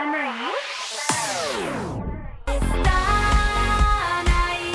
[0.00, 0.48] ¿Están ahí?
[2.46, 4.72] Están ahí,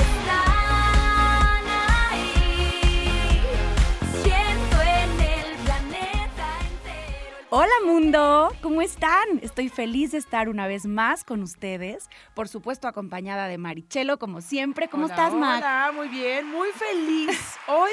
[0.00, 1.66] están
[2.10, 2.32] ahí.
[4.22, 7.46] Siento en el planeta entero.
[7.50, 9.40] Hola mundo, ¿cómo están?
[9.42, 14.40] Estoy feliz de estar una vez más con ustedes, por supuesto acompañada de Marichelo como
[14.40, 14.88] siempre.
[14.88, 15.58] ¿Cómo Hola, estás, Mac?
[15.58, 17.58] Hola, muy bien, muy feliz.
[17.68, 17.92] Hoy,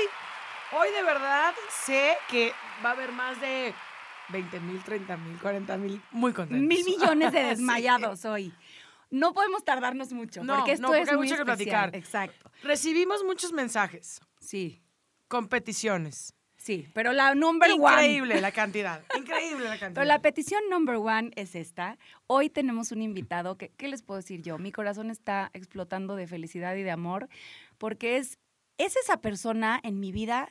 [0.72, 3.74] hoy de verdad sé que va a haber más de
[4.32, 6.66] 20 mil, 30 mil, 40 mil, muy contentos.
[6.68, 7.46] Mil millones de Sí.
[7.50, 8.54] desmayados hoy.
[9.10, 11.94] No podemos tardarnos mucho, No, porque esto no, porque es hay muy mucho que platicar.
[11.96, 12.50] Exacto.
[12.64, 14.82] Recibimos muchos mensajes, Sí,
[15.28, 16.34] competiciones.
[16.56, 17.92] sí, pero la number one.
[18.06, 19.94] Increíble la cantidad, increíble la cantidad.
[19.96, 21.98] Pero la petición number one es esta.
[22.28, 24.58] Hoy tenemos un invitado que, ¿qué les puedo decir yo?
[24.60, 27.28] Mi corazón está explotando de felicidad y de amor
[27.78, 28.38] porque es,
[28.78, 30.48] es esa persona en mi vida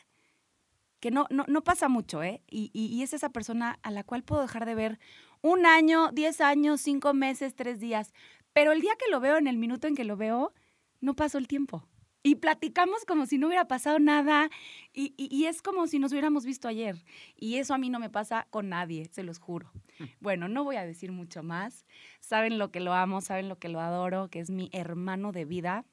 [1.01, 2.43] que no, no, no pasa mucho, ¿eh?
[2.49, 4.99] Y, y- y es esa persona a la cual puedo dejar de ver
[5.43, 8.13] un año, diez años, cinco meses, tres días.
[8.53, 10.53] Pero el día que lo veo, en el minuto en que lo veo,
[11.01, 11.87] no pasó el tiempo.
[12.23, 14.51] Y platicamos como si no hubiera pasado nada
[14.93, 17.03] y, y- y es como si nos hubiéramos visto ayer.
[17.35, 19.73] Y eso a mí no me pasa con nadie, se los juro.
[20.21, 21.87] Bueno, no voy a decir mucho más.
[22.21, 25.47] Saben lo que lo amo, saben lo que lo adoro, que es mi hermano de
[25.47, 25.87] vida.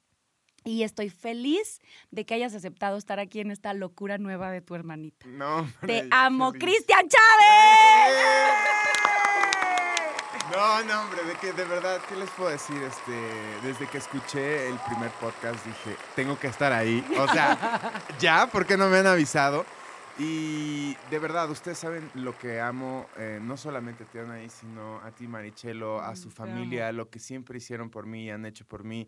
[0.67, 1.79] Y estoy feliz
[2.11, 5.25] de que hayas aceptado estar aquí en esta locura nueva de tu hermanita.
[5.25, 6.51] No, hombre, Te amo.
[6.51, 8.17] Cristian Chávez.
[10.51, 12.75] No, no, hombre, de que de verdad, ¿qué les puedo decir?
[12.83, 13.13] Este,
[13.63, 17.01] desde que escuché el primer podcast dije, tengo que estar ahí.
[17.17, 19.65] O sea, ya, porque no me han avisado?
[20.19, 24.99] Y de verdad, ustedes saben lo que amo, eh, no solamente a ti, Anaí, sino
[24.99, 28.83] a ti, Marichelo, a su familia, lo que siempre hicieron por mí, han hecho por
[28.83, 29.07] mí.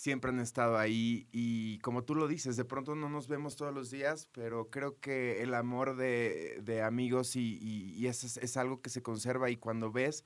[0.00, 3.74] Siempre han estado ahí y como tú lo dices, de pronto no nos vemos todos
[3.74, 8.38] los días, pero creo que el amor de, de amigos y, y- y eso es,
[8.38, 10.24] es algo que se conserva y cuando ves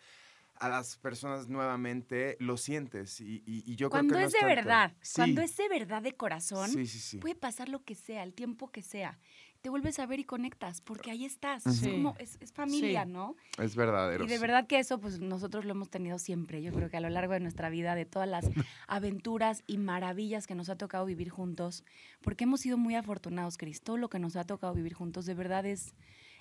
[0.55, 4.33] a las personas nuevamente, lo sientes y, y- y yo Cuando creo que no es
[4.35, 4.55] de tanto.
[4.55, 7.19] verdad, Sí, cuando es de verdad de corazón, Sí, sí, sí.
[7.19, 9.19] puede pasar lo que sea, el tiempo que sea.
[9.65, 11.63] Te vuelves a ver y conectas, porque ahí estás.
[11.63, 11.91] Sí.
[11.91, 13.11] como, es, es familia, Sí.
[13.11, 13.35] ¿no?
[13.57, 14.23] Es verdadero.
[14.23, 16.63] Y de verdad que eso, pues nosotros lo hemos tenido siempre.
[16.63, 18.45] Yo creo que a lo largo de nuestra vida, de todas las
[18.89, 21.83] aventuras y maravillas que nos ha tocado vivir juntos,
[22.21, 23.81] porque hemos sido muy afortunados, Cris.
[23.81, 25.95] Todo lo que nos ha tocado vivir juntos, de verdad es,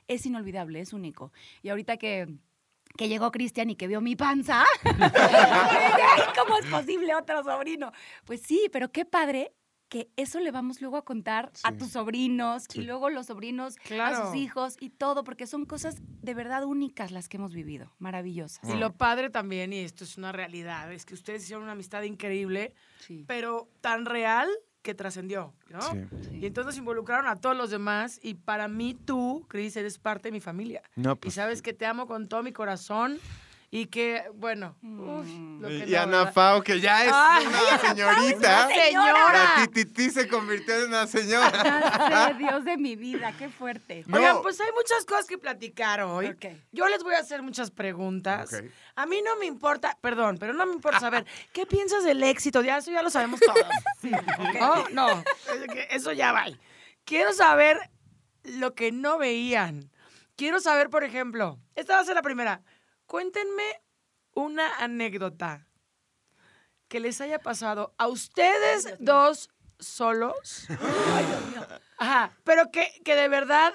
[0.09, 1.31] es inolvidable, es único.
[1.61, 2.27] Y ahorita que,
[2.97, 4.65] que llegó Cristian y que vio mi panza,
[6.37, 7.93] ¿cómo es posible otro sobrino?
[8.25, 9.53] Pues sí, pero qué padre
[9.93, 14.25] que eso le vamos luego a contar a tus sobrinos y luego los sobrinos a
[14.25, 18.67] sus hijos y todo, porque son cosas de verdad únicas las que hemos vivido, maravillosas.
[18.67, 22.01] Y lo padre también, y esto es una realidad, es que ustedes hicieron una amistad
[22.01, 23.23] increíble, Sí.
[23.27, 24.49] pero tan real
[24.81, 25.79] que trascendió, ¿no?
[25.83, 25.99] Sí.
[26.41, 30.31] Y entonces involucraron a todos los demás y para mí tú, Cris, eres parte de
[30.31, 30.81] mi familia.
[30.95, 33.19] No, Y pues, sabes que te amo con todo mi corazón
[33.75, 35.27] y que, bueno, uf,
[35.59, 36.33] lo que Y no, Ana ¿verdad?
[36.33, 38.67] Fao, que ya es Ay, una señorita.
[38.67, 39.33] señora.
[39.33, 41.49] La tititi se convirtió en una señora.
[42.07, 44.03] Ya sé, Dios de mi vida, qué fuerte.
[44.05, 44.17] No.
[44.17, 46.37] Oigan, pues hay muchas cosas que platicar hoy.
[46.71, 48.51] Yo les voy a hacer muchas preguntas.
[48.95, 52.61] A mí no me importa, perdón, pero no me importa saber qué piensas del éxito.
[52.61, 53.57] Ya eso ya lo sabemos todos.
[54.59, 56.45] No, no, es que eso ya va.
[57.05, 57.79] Quiero saber
[58.43, 59.89] lo que no veían.
[60.35, 62.61] Quiero saber, por ejemplo, esta va a ser la primera.
[63.05, 63.81] Cuéntenme
[64.33, 65.67] una anécdota
[66.87, 69.49] que les haya pasado a ustedes dos
[69.79, 70.67] solos.
[71.97, 73.73] Ajá, pero que, que de verdad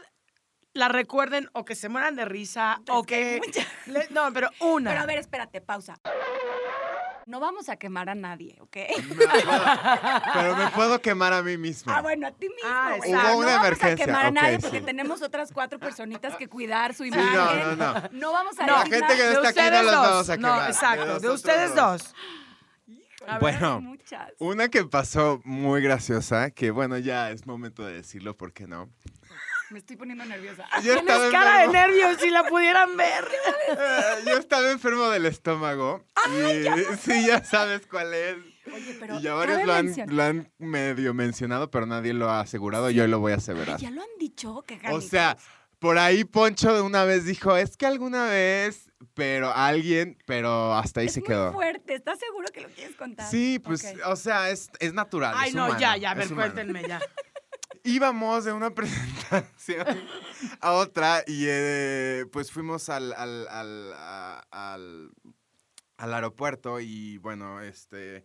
[0.72, 3.40] la recuerden o que se mueran de risa o que...
[3.86, 4.90] le- no, pero una.
[4.90, 5.98] Pero a ver, espérate, pausa.
[7.28, 8.76] No vamos a quemar a nadie, ¿ok?
[10.34, 11.92] Pero me puedo quemar a mí mismo.
[11.92, 12.62] Ah, bueno, a ti mismo.
[12.64, 13.12] Ah, güey.
[13.12, 16.48] Hubo no una vamos emergencia, a quemar a nadie porque tenemos otras cuatro personitas que
[16.48, 17.34] cuidar su Sí, imagen.
[17.34, 18.08] no, no, no.
[18.12, 20.02] No vamos a No, La gente que no de está aquí no ustedes los dos.
[20.08, 20.70] vamos a No, quemar.
[20.70, 22.14] exacto, de, ustedes dos.
[23.26, 23.96] A ver, Bueno.
[24.38, 28.88] Una que pasó muy graciosa, que bueno, ya es momento de decirlo, ¿por qué no?
[29.70, 30.64] Me estoy poniendo nerviosa.
[30.82, 31.86] Yo estaba Tienes cara de enfermo.
[31.88, 33.28] nervios si la pudieran ver.
[33.70, 36.02] Eh, Yo estaba enfermo del estómago.
[36.26, 38.36] Y sí, ya sabes cuál es.
[38.72, 42.28] Oye, pero y ya varios lo han, mencionar- lo han medio mencionado, pero nadie lo
[42.30, 42.90] ha asegurado.
[42.90, 43.80] Yo lo voy a aseverar.
[43.80, 45.36] Ya lo han dicho, que O sea,
[45.78, 51.00] por ahí Poncho de una vez dijo, es que alguna vez, pero alguien, pero hasta
[51.00, 51.52] ahí es se muy quedó.
[51.52, 51.94] fuerte.
[51.94, 53.30] ¿Estás seguro que lo quieres contar?
[53.30, 55.34] Sí, pues, o sea, es, es natural.
[55.36, 57.00] Ay, es no, humano, ya, ya, a ver, cuéntenme ya.
[57.84, 59.86] íbamos de una presentación
[60.60, 65.10] a otra y eh, pues fuimos al, al, al, a- al-
[65.98, 68.24] al aeropuerto y bueno, este,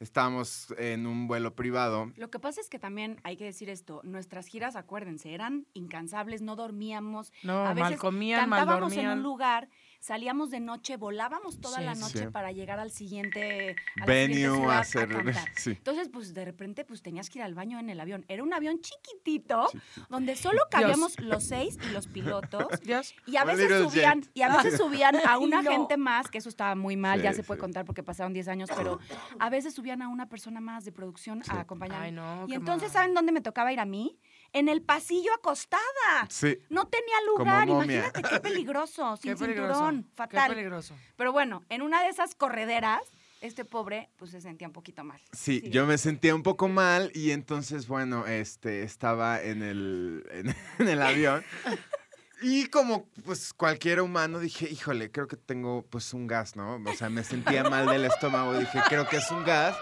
[0.00, 2.10] estábamos en un vuelo privado.
[2.16, 6.40] Lo que pasa es que también hay que decir esto, nuestras giras, acuérdense, eran incansables,
[6.42, 9.22] no dormíamos, No, a mal veces comían, mal cantábamos en un dormían.
[9.22, 9.68] lugar
[10.00, 12.26] salíamos de noche, volábamos toda Sí, la noche Sí.
[12.26, 15.08] para llegar al siguiente, a Venue ciudad a hacer.
[15.44, 15.48] cantar.
[15.56, 15.70] Sí.
[15.70, 18.24] Entonces, pues de repente, pues tenías que ir al baño en el avión.
[18.28, 19.68] Era un avión chiquitito,
[20.08, 22.66] donde solo cabíamos los seis y los pilotos.
[22.82, 23.14] Dios.
[23.26, 25.70] Y a veces subían, y a veces subían a una no.
[25.70, 28.70] gente más, que eso estaba muy mal, ya se puede contar porque pasaron 10 años,
[28.74, 28.98] pero
[29.38, 32.06] a veces subían a una persona más de producción a acompañarme.
[32.06, 32.46] Ay, no.
[32.48, 32.92] y entonces, mal.
[32.92, 34.18] ¿saben dónde me tocaba ir a mí?
[34.52, 35.82] En el pasillo acostada.
[36.28, 36.58] Sí.
[36.70, 37.84] No tenía Como lugar, momia.
[37.84, 39.74] imagínate qué peligroso, sin Qué peligroso.
[39.74, 40.50] cinturón, Qué fatal.
[40.50, 40.94] peligroso.
[41.16, 43.02] Pero bueno, en una de esas correderas,
[43.40, 45.20] este pobre pues se sentía un poquito mal.
[45.32, 45.70] Sí, Sí.
[45.70, 50.88] yo me sentía un poco mal y entonces, bueno, este, estaba en el, en, en
[50.88, 51.44] el avión.
[52.42, 56.76] Y como pues cualquier humano dije, híjole, creo que tengo pues un gas, ¿no?
[56.86, 59.76] O sea, me sentía mal del estómago, dije, creo que es un gas.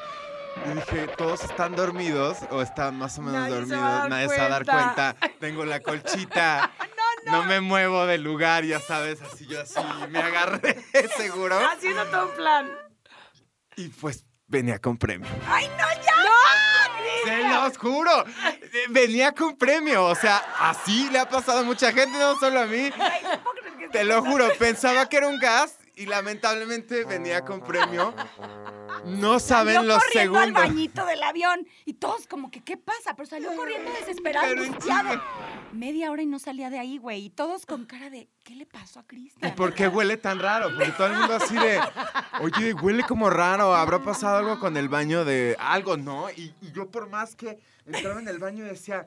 [0.67, 4.45] Y dije, todos están dormidos o están más o menos Nadie dormidos, nadie se va
[4.45, 5.15] a dar cuenta.
[5.19, 5.39] cuenta.
[5.39, 6.71] Tengo la colchita,
[7.27, 9.81] no, me muevo del lugar, ya sabes, así yo así
[10.11, 10.83] me agarré
[11.17, 11.59] seguro.
[11.59, 12.71] Haciendo todo un plan.
[13.77, 15.29] Y pues venía con premio.
[15.49, 16.15] ¡Ay, no, ya!
[17.25, 18.25] Se los juro.
[18.91, 20.05] Venía con premio.
[20.05, 22.91] O sea, así le ha pasado a mucha gente, no solo a mí.
[22.99, 24.49] Ay, no puedo creer que Te lo juro.
[24.59, 28.15] Pensaba que era un gas y lamentablemente venía con premio.
[29.05, 30.63] No saben Salió los corriendo al segundos.
[30.69, 33.15] bañito del avión y todos como que, ¿qué pasa?
[33.17, 35.23] Pero salió corriendo desesperado, angustiado.
[35.73, 37.25] Media hora y no salía de ahí, güey.
[37.27, 39.55] Y todos con cara de, ¿qué le pasó a ¿Y Cristian?
[39.55, 40.71] por qué huele tan raro?
[40.75, 41.81] Porque todo el mundo así de,
[42.41, 43.75] oye, huele como raro.
[43.75, 46.31] ¿Habrá pasado algo con el baño de algo, no?
[46.31, 49.07] Y, y yo por más que entraba en el baño decía,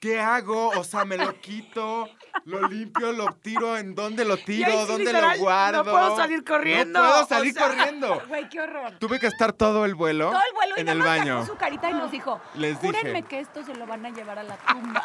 [0.00, 0.68] ¿qué hago?
[0.70, 2.08] O sea, me lo quito,
[2.44, 4.70] lo limpio, lo tiro, ¿en dónde lo Y tiro?
[4.70, 5.84] sí, ¿Dónde literal, lo guardo?
[5.84, 7.66] no puedo salir corriendo, No puedo o salir sea.
[7.68, 8.22] corriendo.
[8.28, 8.98] Güey, qué horror.
[8.98, 11.46] Tuve que estar todo el vuelo, Todo el vuelo y en nada el baño.
[11.46, 13.24] su carita y nos dijo, Les dije.
[13.28, 15.02] que esto se lo van a llevar a la tumba.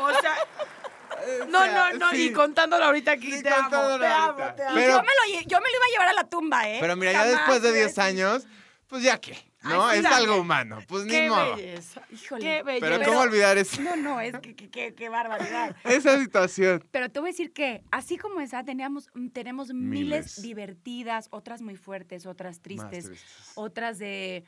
[0.00, 0.34] O sea,
[1.48, 2.10] no, O sea, no, no.
[2.10, 2.26] sí.
[2.28, 3.32] Y contándolo ahorita aquí.
[3.32, 4.74] Sí, te amo, te amo, te amo.
[4.74, 6.78] Pero- yo, me lo, lle- yo me lo iba a llevar a la tumba, ¿eh?
[6.80, 7.80] Pero mira, ya después de güey.
[7.82, 8.46] 10 años,
[8.86, 9.86] pues ya qué, ¿no?
[9.86, 10.16] Ay, es dale.
[10.16, 11.56] algo humano, pues ni Qué modo.
[11.56, 12.02] belleza.
[12.10, 12.42] Híjole.
[12.42, 12.86] Qué belleza.
[12.86, 13.80] Pero ¿cómo olvidar eso?
[13.82, 14.54] No, no, es que,
[14.94, 15.76] qué barbaridad.
[15.84, 16.84] esa situación?
[16.90, 20.42] Pero te voy a decir que, así como esa, teníamos, mm, tenemos miles, Miles.
[20.42, 23.52] divertidas, otras muy fuertes, otras tristes, tristes.
[23.54, 24.44] otras de...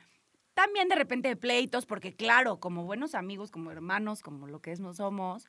[0.54, 4.72] También de repente de pleitos, porque claro, como buenos amigos, como hermanos, como lo que
[4.72, 5.48] es no somos,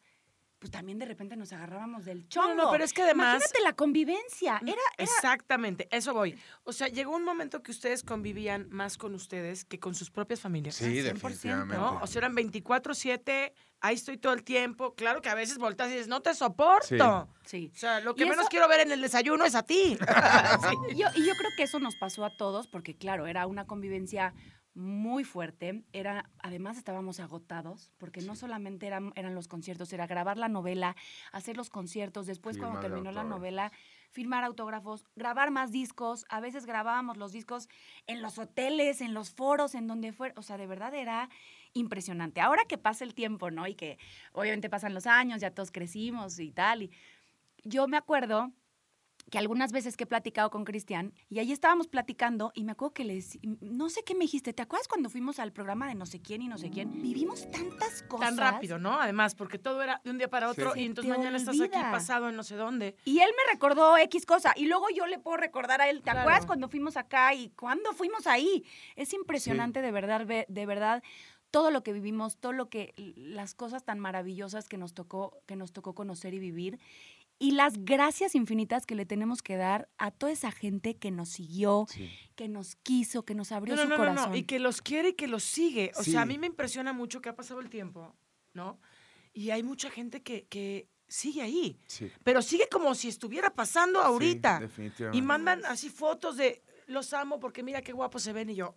[0.64, 2.56] pues también de repente nos agarrábamos del No, chongo.
[2.56, 4.62] no, pero es que además- Imagínate la convivencia.
[4.62, 6.40] Era, era Exactamente, eso voy.
[6.64, 10.40] O sea, llegó un momento que ustedes convivían más con ustedes que con sus propias
[10.40, 10.76] familias.
[10.76, 11.76] Sí, 100%, definitivamente.
[11.76, 12.00] ¿no?
[12.02, 13.52] O sea, eran 24-7,
[13.82, 14.96] ahí estoy todo el tiempo.
[14.96, 17.28] Claro que a veces volteas y dices, no te soporto.
[17.46, 17.70] Sí.
[17.74, 19.98] O sea, lo que Y menos eso- quiero ver en el desayuno es a ti.
[20.92, 23.66] Y Yo, y yo creo que eso nos pasó a todos, porque claro, era una
[23.66, 24.34] convivencia
[24.76, 25.84] muy fuerte.
[25.94, 30.96] Era, además estábamos agotados, porque no solamente eran, eran los conciertos, era grabar la novela,
[31.32, 33.72] hacer los conciertos, después cuando terminó la novela,
[34.12, 36.26] firmar autógrafos, grabar más discos.
[36.30, 37.70] A veces grabábamos los discos
[38.08, 40.34] en los hoteles, en los foros, en donde fuera.
[40.38, 41.30] O sea, de verdad era
[41.74, 42.42] impresionante.
[42.42, 43.68] Ahora que pasa el tiempo, ¿no?
[43.68, 43.98] Y que
[44.32, 46.84] obviamente pasan los años, ya todos crecimos y tal.
[46.84, 46.92] Y
[47.64, 48.52] yo me acuerdo
[49.32, 52.94] que algunas veces que he platicado con Cristian, y ahí estábamos platicando, y me acuerdo
[52.94, 56.06] que les, no sé qué me dijiste, ¿te acuerdas cuando fuimos al programa de no
[56.06, 57.02] sé quién y no sé quién?
[57.02, 58.30] Vivimos tantas cosas.
[58.30, 59.00] Tan rápido, ¿no?
[59.00, 60.82] Además, porque todo era de un día para otro Sí.
[60.82, 61.92] y entonces mañana estás aquí olvida.
[61.92, 62.96] pasado en no sé dónde.
[63.06, 66.04] Y él me recordó X cosa, y luego yo le puedo recordar a él, ¿te
[66.04, 66.20] Claro.
[66.22, 68.64] acuerdas cuando fuimos acá y cuándo fuimos ahí?
[68.96, 71.02] Es impresionante de verdad, ve- de verdad
[71.50, 75.56] todo lo que vivimos, todo lo que las cosas tan maravillosas que nos tocó que
[75.56, 76.80] nos tocó conocer y vivir
[77.40, 81.30] y las gracias infinitas que le tenemos que dar a toda esa gente que nos
[81.30, 82.10] siguió, Sí.
[82.36, 84.30] que nos quiso, que nos abrió No, no, su no, no, corazón.
[84.32, 85.92] no, y que los quiere y que los sigue.
[85.98, 86.30] O sea, a Sí.
[86.30, 88.16] mí me impresiona mucho que ha pasado el tiempo,
[88.54, 88.80] ¿no?
[89.34, 92.10] Y hay mucha gente que, que sigue ahí, Sí.
[92.24, 94.58] pero sigue como si estuviera pasando ahorita.
[94.58, 95.18] Sí, definitivamente.
[95.18, 98.76] y mandan así fotos de los amo porque mira qué guapos se ven y yo.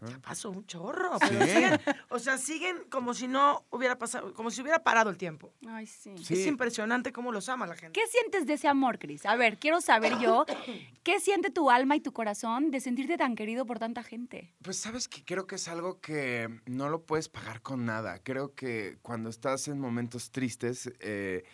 [0.00, 1.18] Ya pasó un chorro.
[1.18, 1.26] Sí.
[1.30, 5.16] Pero siguen, o sea, siguen como si no hubiera pasado, como si hubiera parado el
[5.16, 5.52] tiempo.
[5.68, 6.16] Ay, sí.
[6.18, 6.34] Sí.
[6.34, 7.98] Es impresionante cómo los ama la gente.
[7.98, 9.26] ¿Qué sientes de ese amor, Cris?
[9.26, 10.44] A ver, quiero saber yo,
[11.02, 14.54] ¿qué siente tu alma y tu corazón de sentirte tan querido por tanta gente?
[14.62, 18.18] Pues sabes que creo que es algo que no lo puedes pagar con nada.
[18.22, 21.44] Creo que cuando estás en momentos tristes, eh,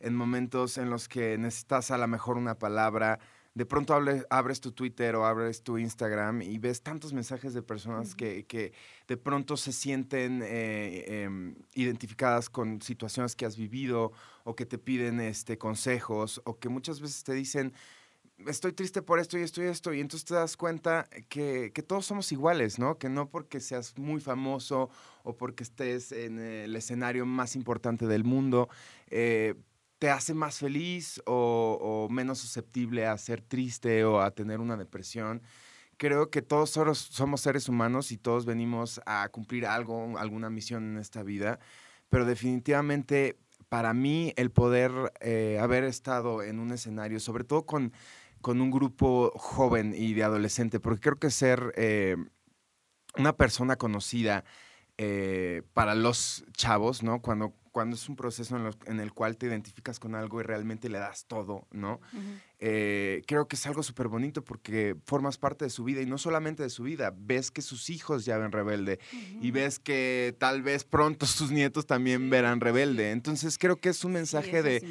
[0.00, 3.18] en momentos en los que necesitas a lo mejor una palabra,
[3.54, 3.94] de pronto
[4.30, 8.72] abres tu Twitter o abres tu Instagram y ves tantos mensajes de personas que, que
[9.08, 14.12] de pronto se sienten eh, em, identificadas con situaciones que has vivido
[14.44, 17.72] o que te piden este, consejos o que muchas veces te dicen,
[18.46, 21.82] estoy triste por esto y esto y esto, y entonces te das cuenta que, que
[21.82, 22.98] todos somos iguales, ¿no?
[22.98, 24.90] Que no porque seas muy famoso
[25.24, 28.68] o porque estés en el escenario más importante del mundo,
[29.10, 29.54] eh,
[29.98, 35.42] te hace más feliz o, menos susceptible a ser triste o a tener una depresión.
[35.96, 40.98] Creo que todos somos seres humanos y todos venimos a cumplir algo, alguna misión en
[40.98, 41.58] esta vida,
[42.08, 43.36] pero definitivamente
[43.68, 47.92] para mí el poder eh, haber estado en un escenario, sobre todo con,
[48.40, 52.16] con un grupo joven y de adolescente, porque creo que ser eh,
[53.16, 54.44] una persona conocida
[54.96, 57.20] eh, para los chavos, ¿no?
[57.20, 60.42] Cuando, cuando es un proceso en, los- en el cual te identificas con algo y
[60.42, 62.00] realmente le das todo, ¿no?
[62.58, 66.18] Eh, creo que es algo súper bonito porque formas parte de su vida y no
[66.18, 68.98] solamente de su vida, ves que sus hijos ya ven rebelde
[69.40, 73.12] y ves que tal vez pronto sus nietos también verán rebelde.
[73.12, 74.84] Entonces creo que es un mensaje de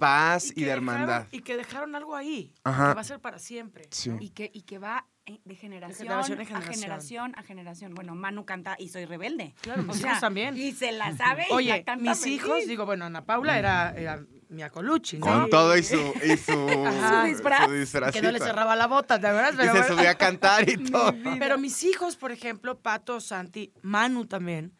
[0.00, 1.26] paz y, de dejaron- hermandad.
[1.30, 2.52] y que dejaron algo ahí.
[2.64, 2.88] Ajá.
[2.88, 3.84] Que va a ser para siempre.
[3.92, 4.10] Sí.
[4.18, 6.74] Y que, y que va de generación, generación en a generación.
[6.74, 7.94] generación a generación.
[7.94, 9.54] Bueno, Manu canta y soy rebelde.
[9.60, 10.56] Claro, mis O hijos sea, también.
[10.56, 11.44] Y se la sabe.
[11.46, 12.36] y la Oye, canta mis feliz.
[12.42, 15.26] hijos, digo, bueno, Ana Paula era, era Mia Colucci, ¿no?
[15.26, 16.52] Con todo y su, y su,
[16.86, 17.22] Ajá.
[17.22, 17.64] Su disfraz.
[17.88, 19.52] su que no le cerraba la bota, ¿de verdad?
[19.54, 19.96] Y Pero se bueno.
[19.96, 21.14] subía a cantar y todo.
[21.38, 24.76] Pero mis hijos, por ejemplo, Pato, Santi, Manu también.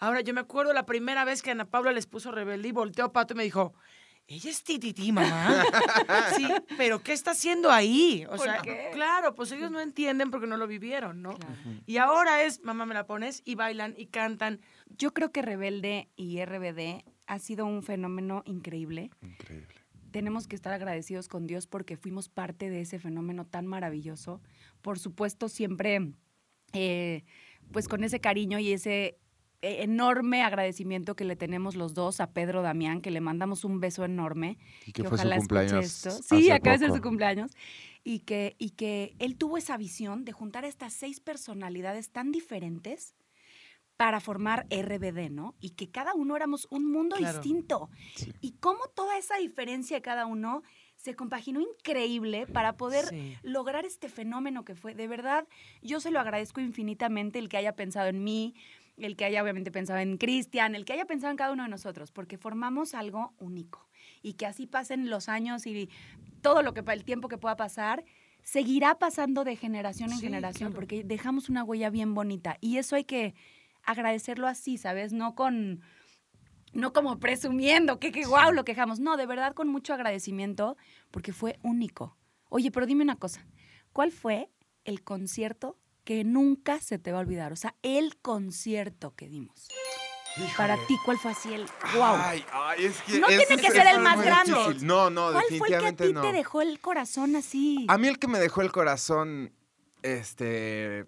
[0.00, 3.12] Ahora, yo me acuerdo la primera vez que Ana Paula les puso rebelde y volteó
[3.12, 3.74] Pato y me dijo,
[4.26, 5.64] ella es tititi, mamá.
[6.36, 8.24] sí, pero ¿qué está haciendo ahí?
[8.26, 8.90] O ¿Por sea, qué?
[8.92, 11.34] claro, pues ellos no entienden porque no lo vivieron, ¿no?
[11.34, 11.54] Claro.
[11.86, 14.60] Y ahora es, mamá, me la pones y bailan y cantan.
[14.96, 19.10] Yo creo que Rebelde y RBD ha sido un fenómeno increíble.
[19.20, 19.74] Increíble.
[20.10, 24.40] Tenemos que estar agradecidos con Dios porque fuimos parte de ese fenómeno tan maravilloso.
[24.80, 26.12] Por supuesto, siempre
[26.72, 27.24] eh,
[27.72, 29.18] pues con ese cariño y ese
[29.82, 34.04] enorme agradecimiento que le tenemos los dos a Pedro Damián, que le mandamos un beso
[34.04, 34.58] enorme.
[34.86, 36.10] Y que fue su ojalá escuche cumpleaños esto.
[36.10, 37.50] Sí, acaba de ser su cumpleaños.
[38.04, 42.32] Y que, y que él tuvo esa visión de juntar a estas seis personalidades tan
[42.32, 43.14] diferentes
[43.96, 45.54] para formar RBD, ¿no?
[45.60, 47.38] Y que cada uno éramos un mundo Claro.
[47.38, 47.90] distinto.
[48.16, 48.32] Sí.
[48.40, 50.62] Y cómo toda esa diferencia de cada uno
[50.96, 53.36] se compaginó increíble para poder Sí.
[53.42, 54.94] lograr este fenómeno que fue.
[54.94, 55.46] De verdad,
[55.80, 58.54] yo se lo agradezco infinitamente el que haya pensado en mí,
[58.96, 61.68] el que haya obviamente pensado en Cristian, el que haya pensado en cada uno de
[61.68, 63.88] nosotros, porque formamos algo único.
[64.22, 65.90] Y que así pasen los años y
[66.40, 68.04] todo lo que el tiempo que pueda pasar,
[68.42, 70.74] seguirá pasando de generación en Sí, generación, claro.
[70.74, 72.56] porque dejamos una huella bien bonita.
[72.60, 73.34] Y eso hay que
[73.82, 75.12] agradecerlo así, ¿sabes?
[75.12, 75.82] No con
[76.72, 78.98] no como presumiendo que qué guau lo quejamos.
[79.00, 80.76] No, de verdad con mucho agradecimiento
[81.10, 82.16] porque fue único.
[82.48, 83.46] Oye, pero dime una cosa.
[83.92, 84.50] ¿Cuál fue
[84.84, 87.52] el concierto que nunca se te va a olvidar?
[87.52, 89.68] O sea, el concierto que dimos.
[90.56, 91.62] Para ti, ¿cuál fue así el
[91.94, 92.16] wow?
[92.18, 94.52] Ay, ay, es que No tiene que ser el más grande.
[94.52, 94.84] difícil.
[94.86, 96.22] No, no, ¿Cuál fue el que a ti no.
[96.22, 97.86] te dejó el corazón así?
[97.88, 99.52] A mí el que me dejó el corazón
[100.02, 101.06] este,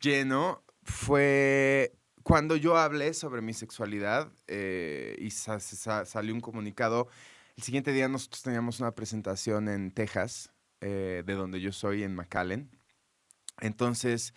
[0.00, 7.08] lleno fue cuando yo hablé sobre mi sexualidad eh, y sa- sa- salió un comunicado.
[7.56, 12.14] El siguiente día nosotros teníamos una presentación en Texas, eh, de donde yo soy, en
[12.14, 12.70] McAllen.
[13.60, 14.34] Entonces,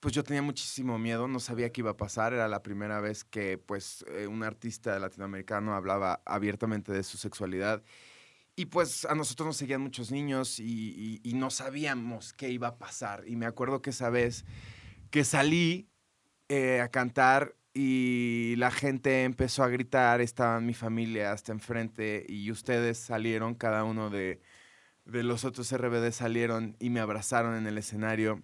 [0.00, 2.32] pues yo tenía muchísimo miedo, no sabía qué iba a pasar.
[2.32, 7.82] Era la primera vez que pues eh, un artista latinoamericano hablaba abiertamente de su sexualidad.
[8.54, 13.22] Y pues a nosotros nos seguían muchos niños y, no sabíamos qué iba a pasar.
[13.26, 14.44] Y me acuerdo que esa vez
[15.10, 15.88] que salí
[16.48, 22.50] eh, a cantar y la gente empezó a gritar, estaba mi familia hasta enfrente y
[22.50, 24.40] ustedes salieron, cada uno de,
[25.04, 28.42] de los otros RBD salieron y me abrazaron en el escenario.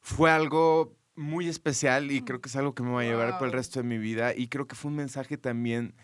[0.00, 3.48] Fue algo muy especial y creo que es algo que me va a llevar por
[3.48, 5.94] el resto de mi vida y creo que fue un mensaje también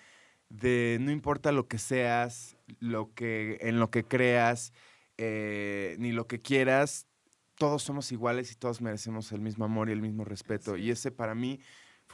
[0.48, 4.72] de no importa lo que seas, lo que, en lo que creas,
[5.16, 7.06] eh, ni lo que quieras,
[7.56, 10.76] todos somos iguales y todos merecemos el mismo amor y el mismo respeto.
[10.76, 11.60] Y ese para mí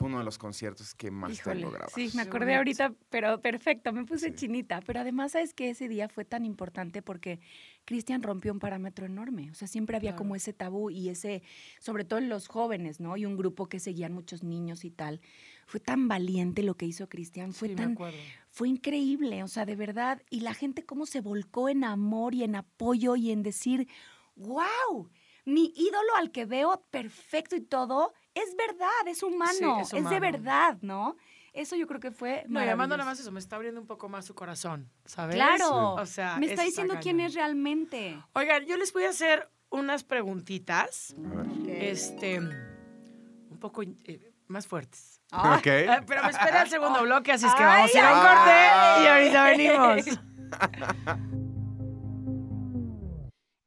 [0.00, 1.92] fue uno de los conciertos que más Híjole, tengo grabados.
[1.92, 4.34] sí, me acordé ahorita, pero perfecto, me puse Sí.
[4.34, 4.80] chinita.
[4.80, 7.40] Pero además, ¿sabes que Ese día fue tan importante porque
[7.84, 9.50] Cristian rompió un parámetro enorme.
[9.50, 11.42] O sea, siempre había como ese tabú y ese,
[11.80, 13.16] sobre todo en los jóvenes, ¿no?
[13.18, 15.20] Y un grupo que seguían muchos niños y tal.
[15.66, 18.34] Fue tan valiente lo que hizo Cristian, fue Sí, me tan, acuerdo.
[18.48, 20.22] fue increíble, o sea, de verdad.
[20.30, 23.86] Y la gente cómo se volcó en amor y en apoyo y en decir,
[24.34, 25.10] wow,
[25.44, 30.20] mi ídolo al que veo perfecto y todo, es verdad, es humano, es es, de
[30.20, 31.16] verdad, ¿no?
[31.52, 33.10] Eso yo creo que fue No, y además no nada maravilloso.
[33.10, 35.34] más eso, me está abriendo un poco más su corazón, ¿sabes?
[35.34, 38.22] Claro, O sea, me está diciendo quién es realmente.
[38.34, 41.82] Oigan, yo les voy a hacer unas preguntitas, A ver.
[41.84, 45.20] este, un poco eh, más fuertes.
[45.32, 45.66] Ah, Ok.
[45.66, 48.14] Eh, pero me espera el segundo bloque, así es que Ay, vamos a ir a
[48.14, 50.06] un corte y ahorita venimos.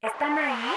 [0.02, 0.70] ¿Están ahí?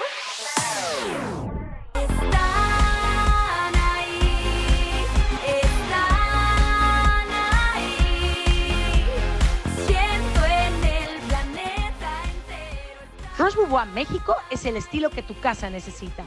[13.37, 13.59] Roche
[13.93, 16.23] México es el estilo que tu casa necesita.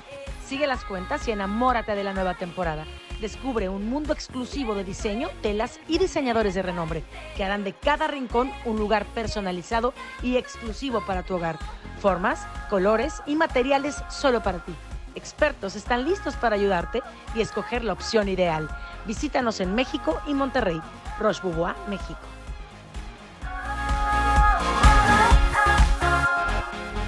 [0.47, 2.87] Sigue las cuentas y enamórate de la nueva temporada.
[3.21, 7.03] Descubre un mundo exclusivo de diseño, telas y diseñadores de renombre
[7.37, 11.59] que harán de cada rincón un lugar personalizado y exclusivo para tu hogar.
[12.01, 14.73] Formas, colores y materiales solo para ti.
[15.17, 17.03] Expertos están listos para ayudarte
[17.35, 18.69] y escoger la opción ideal.
[19.07, 20.81] Visítanos en México y Monterrey.
[21.19, 21.43] Roche
[21.89, 22.30] México.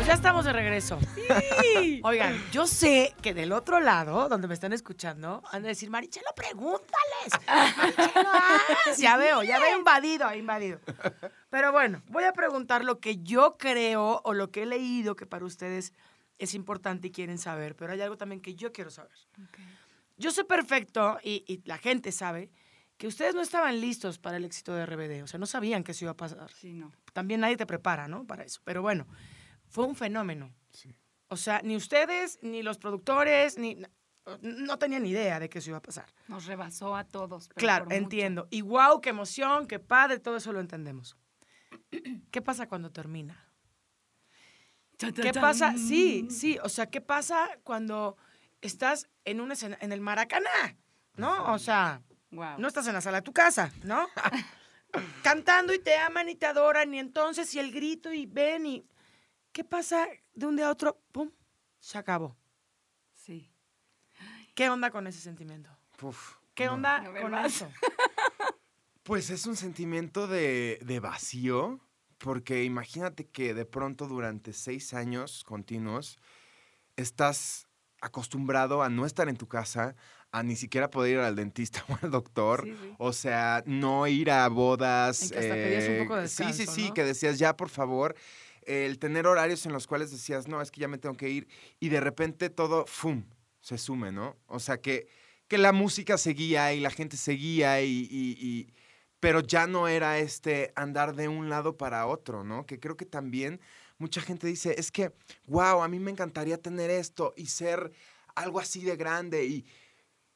[0.03, 0.99] Pues ya estamos de regreso.
[2.03, 6.27] Oigan, yo sé que del otro lado, donde me están escuchando, han de decir, Marichelo,
[6.35, 7.31] pregúntales.
[7.47, 8.99] Marichelo, haz".
[8.99, 10.81] ya veo, ya veo invadido, invadido.
[11.51, 15.25] Pero bueno, voy a preguntar lo que yo creo o lo que he leído que
[15.25, 15.93] para ustedes
[16.37, 19.13] es importante y quieren saber, pero hay algo también que yo quiero saber.
[20.17, 22.51] Yo sé perfecto, y, y la gente sabe,
[22.97, 25.93] que ustedes no estaban listos para el éxito de RBD, o sea, no sabían que
[25.93, 26.91] eso iba a pasar Sí, no.
[27.13, 28.27] también nadie te prepara, ¿no?
[28.27, 28.61] Para eso.
[28.65, 29.07] Pero bueno,
[29.73, 30.55] fue un fenómeno.
[31.29, 33.83] O sea, ni ustedes, ni los productores, ni
[34.43, 36.07] no tenían idea de que eso iba a pasar.
[36.29, 37.49] Nos rebasó a todos.
[37.49, 37.97] pero claro, mucho.
[37.97, 38.47] entiendo.
[38.51, 41.17] Y wow, qué emoción, qué padre, todo eso lo entendemos.
[42.31, 43.49] ¿Qué pasa cuando termina?
[44.99, 45.75] ¿Qué pasa?
[45.77, 46.59] Sí, sí.
[46.63, 48.17] O sea, ¿qué pasa cuando
[48.61, 50.77] estás en un escena- en el Maracaná?
[51.17, 51.53] ¿No?
[51.53, 52.59] O sea, Wow.
[52.59, 54.07] no estás en la sala de tu casa, ¿no?
[55.23, 58.85] Cantando y te aman y te adoran y entonces y el grito y ven y
[59.53, 61.01] ¿qué pasa de un día a otro?
[61.13, 61.31] ¡Pum!
[61.79, 62.37] Se acabó.
[63.13, 63.51] Sí.
[64.55, 65.71] ¿Qué onda con ese sentimiento?
[66.03, 66.75] Uf, ¿Qué no.
[66.75, 67.71] onda con eso?
[69.05, 71.81] Pues es un sentimiento de, de vacío,
[72.19, 76.21] porque imagínate que de pronto durante seis años continuos
[76.95, 77.67] estás
[78.01, 79.97] acostumbrado a no estar en tu casa,
[80.31, 82.95] a ni siquiera poder ir al dentista o al doctor, Sí, sí.
[82.99, 85.23] o sea, no ir a bodas.
[85.23, 86.95] En que hasta pedías un poco de Sí, sí, descanso, sí, ¿no?
[86.95, 88.15] que decías ya, por favor.
[88.67, 91.49] El tener horarios en los cuales decías, no, es que ya me tengo que ir.
[91.81, 93.25] Y de repente todo, ¡fum!
[93.61, 94.37] se sume, ¿no?
[94.47, 95.07] O sea, que,
[95.49, 98.73] que la música seguía y la gente seguía y,
[99.21, 102.67] pero ya no era este andar de un lado para otro, ¿no?
[102.67, 103.61] Que creo que también
[103.99, 105.13] mucha gente dice, es que,
[105.47, 107.93] wow, a mí me encantaría tener esto y ser
[108.35, 109.65] algo así de grande y...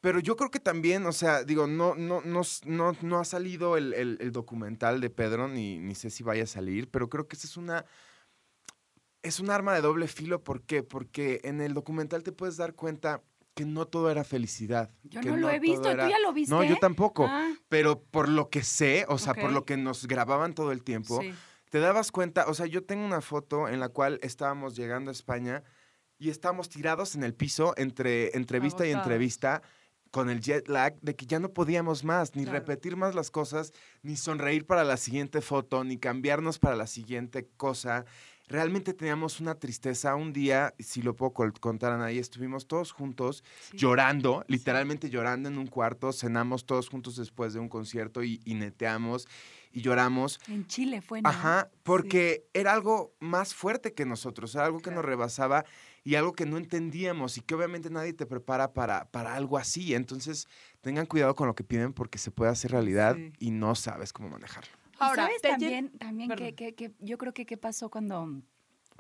[0.01, 3.77] Pero yo creo que también, o sea, digo, no, no, no, no, no ha salido
[3.77, 7.27] el, el- el documental de Pedro, ni, ni sé si vaya a salir, pero creo
[7.27, 7.85] que esa es una,
[9.27, 10.43] es un arma de doble filo.
[10.43, 10.83] ¿Por qué?
[10.83, 13.23] Porque en el documental te puedes dar cuenta
[13.55, 14.91] que no todo era felicidad.
[15.05, 15.89] Yo que no lo he visto.
[15.91, 16.55] era- ¿Tú ya lo viste?
[16.55, 17.27] No, yo tampoco.
[17.27, 20.83] Ah, Pero por lo que sé, o sea, por lo que nos grababan todo el
[20.85, 21.33] tiempo, sí.
[21.71, 25.13] te dabas cuenta, o sea, yo tengo una foto en la cual estábamos llegando a
[25.13, 25.63] España
[26.19, 29.63] y estábamos tirados en el piso entre entrevista y entrevista
[30.11, 32.59] con el jet lag de que ya no podíamos más, ni Claro.
[32.61, 37.49] repetir más las cosas, ni sonreír para la siguiente foto, ni cambiarnos para la siguiente
[37.57, 38.05] cosa.
[38.49, 40.15] Realmente teníamos una tristeza.
[40.15, 43.77] Un día, si lo puedo contar a nadie, estuvimos todos juntos Sí.
[43.77, 48.55] llorando, literalmente llorando en un cuarto, cenamos todos juntos después de un concierto y, y
[48.55, 49.27] neteamos
[49.73, 50.39] y lloramos.
[50.49, 51.29] En Chile fue, ¿no?
[51.29, 55.65] Ajá, porque era algo más fuerte que nosotros, era algo que nos rebasaba
[56.05, 59.95] y algo que no entendíamos y que obviamente nadie te prepara para, para algo así.
[59.95, 60.47] Entonces,
[60.83, 64.29] tengan cuidado con lo que piden porque se puede hacer realidad y no sabes cómo
[64.29, 64.71] manejarlo.
[64.99, 68.43] Ahora, ¿sabes te lle- también, también que, que- que yo creo que qué pasó cuando,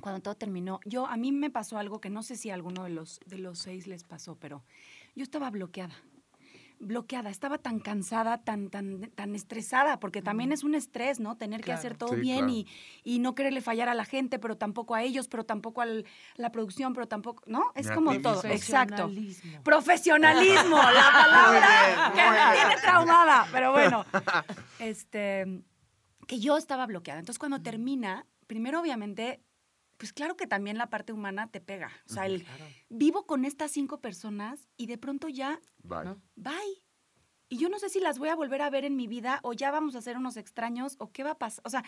[0.00, 0.80] cuando todo terminó?
[0.84, 3.38] Yo, a mí me pasó algo que no sé si a alguno de los, de
[3.38, 4.64] los seis les pasó, pero
[5.14, 5.94] yo estaba bloqueada.
[6.78, 11.38] Bloqueada, estaba tan cansada, tan, tan, tan estresada, porque también es un estrés, ¿no?
[11.38, 12.52] Tener que hacer todo Sí, bien claro.
[12.52, 12.66] y,
[13.02, 16.52] y no quererle fallar a la gente, pero tampoco a ellos, pero tampoco a la
[16.52, 17.72] producción, pero tampoco, ¿no?
[17.74, 18.94] Es como todo, exacto.
[18.94, 19.62] Profesionalismo.
[19.62, 21.68] Profesionalismo, la palabra
[22.12, 24.04] bien, que me tiene traumada, pero bueno.
[24.78, 25.62] Este,
[26.26, 27.20] que yo estaba bloqueada.
[27.20, 29.40] Entonces, cuando termina, primero obviamente,
[29.96, 31.90] pues claro que también la parte humana te pega.
[32.08, 32.64] O sea, el Claro.
[32.88, 36.04] vivo con estas cinco personas y de pronto ya, Bye.
[36.04, 36.22] ¿No?
[36.34, 36.82] bye.
[37.48, 39.52] Y yo no sé si las voy a volver a ver en mi vida o
[39.52, 41.62] ya vamos a ser unos extraños o qué va a pasar.
[41.64, 41.84] O sea,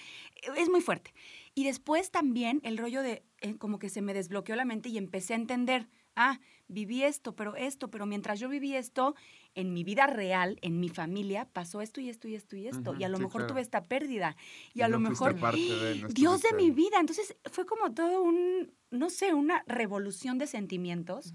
[0.57, 1.13] es muy fuerte.
[1.55, 4.99] Y después también el rollo de eh, como que se me desbloqueó la mente y
[4.99, 9.15] empecé a entender, ah, viví esto, pero esto, pero mientras yo viví esto,
[9.55, 12.95] en mi vida real, en mi familia, pasó esto y esto y esto y esto.
[12.99, 13.55] Y a lo sí, mejor claro.
[13.55, 14.37] tuve esta pérdida.
[14.75, 17.01] Y, Y a lo no mejor, parte de, no Dios de mi vida.
[17.01, 21.33] Entonces fue como todo un, no sé, una revolución de sentimientos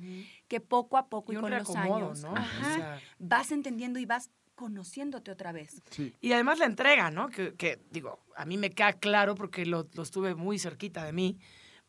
[0.48, 2.32] que poco a poco y, con los años ¿no?
[2.32, 5.82] O ajá, sea, vas entendiendo y vas conociéndote otra vez.
[5.90, 6.14] Sí.
[6.22, 7.30] Y además la entrega, ¿no?
[7.30, 11.12] Que, que, digo, a mí me queda claro porque lo, lo estuve muy cerquita de
[11.12, 11.40] mí,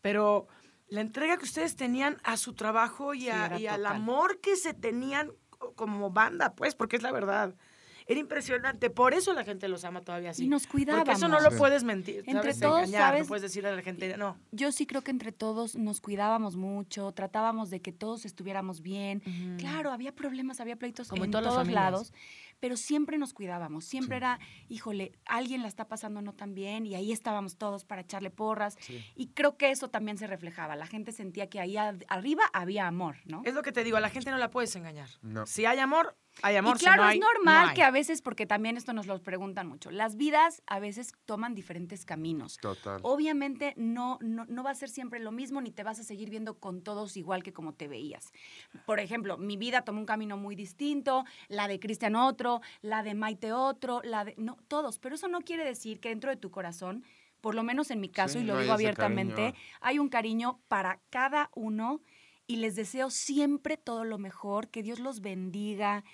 [0.01, 0.49] pero
[0.89, 4.57] la entrega que ustedes tenían a su trabajo y, Sí, a- y al amor que
[4.57, 7.55] se tenían co- como banda, pues, porque es la verdad.
[8.07, 8.91] Era impresionante.
[8.91, 10.45] Por eso la gente los ama todavía así.
[10.45, 11.17] Y nos Porque cuidábamos.
[11.17, 12.19] eso no lo puedes mentir.
[12.27, 12.61] Entre ¿sabes?
[12.61, 13.21] todos, Engañar, ¿sabes?
[13.23, 14.37] No puedes decirle a la gente, no.
[14.53, 19.23] Yo sí creo que entre todos nos cuidábamos mucho, tratábamos de que todos estuviéramos bien.
[19.59, 22.13] Claro, había problemas, había pleitos Como en todos lados,
[22.61, 23.85] pero siempre nos cuidábamos.
[23.85, 24.19] Siempre Sí.
[24.19, 24.39] era,
[24.69, 28.77] híjole, alguien la está pasando no tan bien y ahí estábamos todos para echarle porras.
[29.15, 30.77] Y creo que eso también se reflejaba.
[30.77, 33.43] La gente sentía que ahí arriba había amor, ¿no?
[33.45, 35.09] Es lo que te digo, a la gente no la puedes engañar.
[35.23, 35.47] No.
[35.47, 36.77] Si hay amor, hay amor.
[36.77, 39.69] y si claro, es normal no que a veces, porque también esto nos lo preguntan
[39.69, 42.57] mucho, las vidas a veces toman diferentes caminos.
[42.59, 42.99] Total.
[43.03, 46.31] Obviamente no, no, no va a ser siempre lo mismo ni te vas a seguir
[46.31, 48.33] viendo con todos igual que como te veías.
[48.85, 52.44] Por ejemplo, mi vida tomó un camino muy distinto, la de Cristian otro,
[52.83, 54.35] la de Maite otro, la de...
[54.37, 54.99] No, todos.
[54.99, 57.05] Pero eso no quiere decir que dentro de tu corazón,
[57.41, 59.55] por lo menos en mi caso, Sí, y lo no digo abiertamente, cariño.
[59.81, 62.01] hay un cariño para cada uno
[62.47, 66.05] y les deseo siempre todo lo mejor, que Dios los bendiga,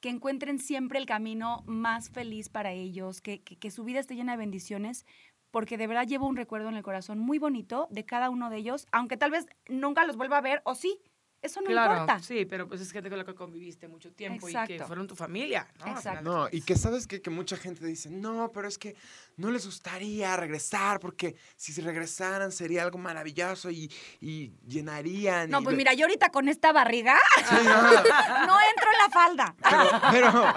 [0.00, 4.14] que encuentren siempre el camino más feliz para ellos, que, que- que su vida esté
[4.14, 5.06] llena de bendiciones,
[5.50, 8.56] porque de verdad llevo un recuerdo en el corazón muy bonito de cada uno de
[8.58, 10.98] ellos, aunque tal vez nunca los vuelva a ver, o sí,
[11.44, 12.18] eso no claro, importa.
[12.20, 15.14] sí, pero pues es gente con la que conviviste mucho tiempo y que fueron tu
[15.14, 15.88] familia, ¿no?
[15.88, 16.22] Exacto.
[16.22, 17.20] No, y que sabes qué?
[17.20, 18.96] que mucha gente dice, no, pero es que
[19.36, 25.50] no les gustaría regresar porque si se regresaran sería algo maravilloso y, y llenarían.
[25.50, 29.10] No, y pues mira, yo ahorita con esta barriga Sí, no, no entro en la
[29.12, 30.32] falda, pero, pero,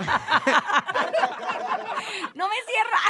[2.36, 3.02] no me cierra.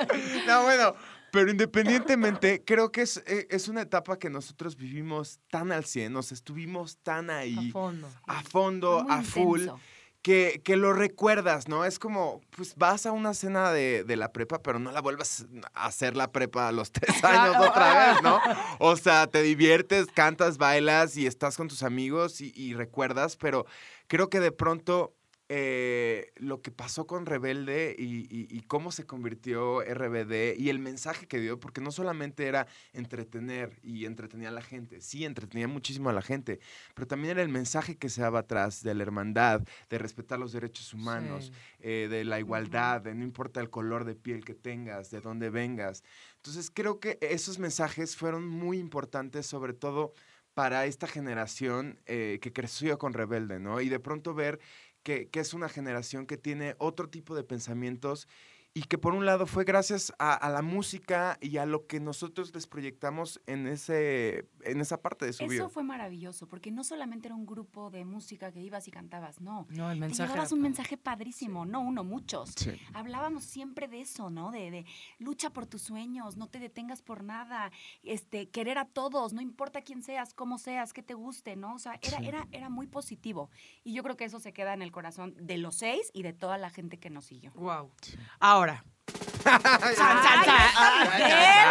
[0.46, 0.94] no, bueno,
[1.32, 6.12] pero independientemente, creo que es, eh, es una etapa que nosotros vivimos tan al 100,
[6.12, 8.08] nos estuvimos tan ahí, a fondo.
[8.26, 9.60] a fondo, a full.
[9.60, 9.80] intenso.
[10.22, 11.84] que, que lo recuerdas, ¿no?
[11.84, 15.46] Es como, pues vas a una cena de, de la prepa, pero no la vuelvas
[15.74, 18.40] a hacer la prepa a los tres años otra vez, ¿no?
[18.78, 23.66] O sea, te diviertes, cantas, bailas y estás con tus amigos y, y recuerdas, pero
[24.08, 25.14] creo que de pronto
[25.52, 30.78] eh, lo que pasó con Rebelde y, y- y cómo se convirtió RBD y el
[30.78, 35.66] mensaje que dio, porque no solamente era entretener y entretenía a la gente, sí, entretenía
[35.66, 36.60] muchísimo a la gente,
[36.94, 40.52] pero también era el mensaje que se daba atrás de la hermandad, de respetar los
[40.52, 41.52] derechos humanos, Sí.
[41.80, 45.50] eh, de la igualdad, de no importa el color de piel que tengas, de dónde
[45.50, 46.04] vengas.
[46.36, 50.12] Entonces creo que esos mensajes fueron muy importantes, sobre todo
[50.54, 53.80] para esta generación eh, que creció con Rebelde, ¿no?
[53.80, 54.58] Y de pronto ver
[55.02, 58.28] que, que es una generación que tiene otro tipo de pensamientos
[58.72, 61.98] y que por un lado fue gracias a, a la música y a lo que
[61.98, 65.64] nosotros les proyectamos en, ese, en esa parte de su vida.
[65.64, 69.40] Eso fue maravilloso, porque no solamente era un grupo de música que ibas y cantabas,
[69.40, 69.66] no.
[69.70, 70.32] No, el Te mensaje.
[70.32, 72.50] era un mensaje padrísimo, no uno, muchos.
[72.56, 72.70] Sí.
[72.94, 74.52] Hablábamos siempre de eso, ¿no?
[74.52, 74.84] De, de
[75.18, 77.72] lucha por tus sueños, no te detengas por nada,
[78.04, 81.74] este, querer a todos, no importa quién seas, cómo seas, qué te guste, ¿no?
[81.74, 82.26] O sea, era, Sí.
[82.28, 83.50] era, era muy positivo.
[83.82, 86.32] Y yo creo que eso se queda en el corazón de los seis y de
[86.32, 87.50] toda la gente que nos siguió.
[87.54, 87.90] Wow.
[88.38, 88.59] Ahora.
[89.44, 89.94] Ay,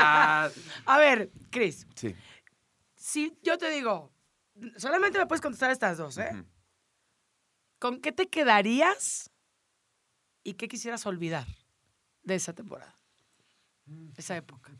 [0.02, 0.49] Ah,
[0.86, 2.15] A ver, Cris, Sí.
[2.95, 4.12] si yo te digo,
[4.78, 6.32] solamente me puedes contestar estas dos, ¿eh?
[7.80, 9.32] ¿Con qué te quedarías
[10.43, 11.45] y qué quisieras olvidar
[12.23, 12.95] de esa temporada?
[14.17, 14.71] Esa época.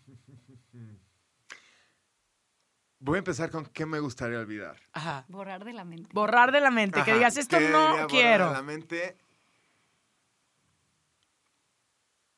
[3.02, 4.76] Voy a empezar con qué me gustaría olvidar.
[4.92, 5.24] Ajá.
[5.30, 6.10] Borrar de la mente.
[6.14, 8.52] Borrar de la mente, que digas, esto ¿qué debería no borrar de quiero.
[8.52, 9.18] la mente?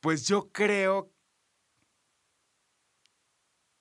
[0.02, 1.10] Pues yo creo.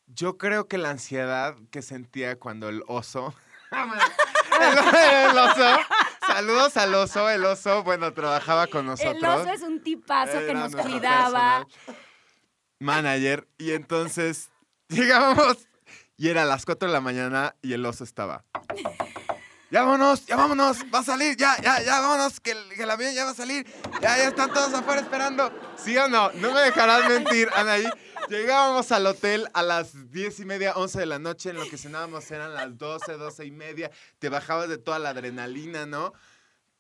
[0.07, 3.35] Yo creo que la ansiedad que sentía cuando el oso.
[3.73, 5.81] el, el oso.
[6.27, 7.29] Saludos al oso.
[7.29, 9.17] El oso, bueno, trabajaba con nosotros.
[9.17, 11.67] El oso es un tipazo que nos cuidaba.
[11.67, 11.97] personal
[12.81, 13.47] Manager.
[13.59, 14.51] Y entonces
[14.89, 15.69] llegábamos
[16.17, 18.45] y era a las 4 de la mañana y el oso estaba.
[19.71, 23.15] Ya vámonos, ya vámonos, va a salir, ya, ya, ya, vámonos, que que el avión
[23.15, 23.65] ya va a salir.
[24.03, 25.53] Ya, ya están todos afuera esperando.
[25.77, 26.33] ¿Sí o no?
[26.33, 27.85] No me dejarás mentir, Anaí.
[28.29, 31.51] Llegábamos al hotel a las 10 y media, 11 de la noche.
[31.51, 33.93] En lo que cenábamos eran las 12, 12 y media.
[34.19, 36.15] Te bajabas de toda la adrenalina, ¿no?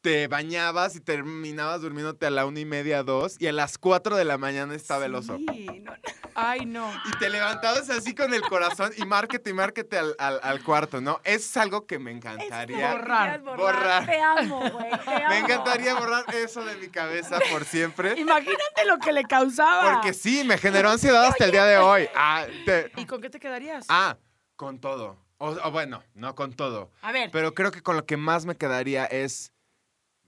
[0.00, 3.36] Te bañabas y terminabas durmiéndote a la una y media, dos.
[3.38, 5.36] Y a las 4 de la mañana estaba el oso.
[5.36, 6.19] Sí, no, no.
[6.42, 6.90] Ay, no.
[7.06, 11.00] Y te levantabas así con el corazón y márquete y márquete al, al- al cuarto,
[11.00, 11.20] ¿no?
[11.24, 12.92] Eso es algo que me encantaría.
[12.92, 14.06] Borrar, borrar.
[14.06, 14.90] Te amo, güey.
[14.90, 18.18] te Me encantaría borrar eso de mi cabeza por siempre.
[18.18, 19.92] Imagínate lo que le causaba.
[19.92, 22.08] Porque sí, me generó ansiedad hasta el día de hoy.
[22.14, 23.86] Ah, te- ¿Y con qué te quedarías?
[23.88, 24.16] ah,
[24.56, 25.16] con todo.
[25.38, 26.90] O, o bueno, no con todo.
[27.00, 29.52] A ver, Pero creo que con lo que más me quedaría es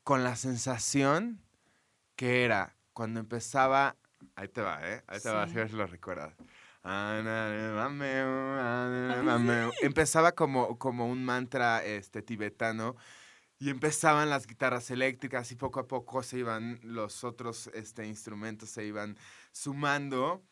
[0.04, 1.42] con la sensación
[2.16, 3.96] que era cuando empezaba.
[4.34, 5.02] Ahí te va, ¿eh?
[5.06, 5.52] Ahí te va, Sí.
[5.52, 6.34] a ver si lo recuerdas.
[9.82, 12.96] Empezaba como, como un mantra este, tibetano
[13.58, 18.70] y empezaban las guitarras eléctricas y poco a poco se iban los otros este, instrumentos,
[18.70, 19.16] se iban
[19.52, 20.42] sumando.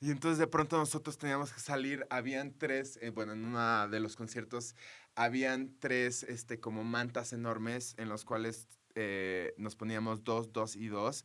[0.00, 3.98] Y entonces de pronto nosotros teníamos que salir, habían tres, eh, bueno, en uno de
[4.00, 4.76] los conciertos
[5.16, 10.88] habían tres este, como mantas enormes en los cuales eh, nos poníamos dos, dos y
[10.88, 11.24] dos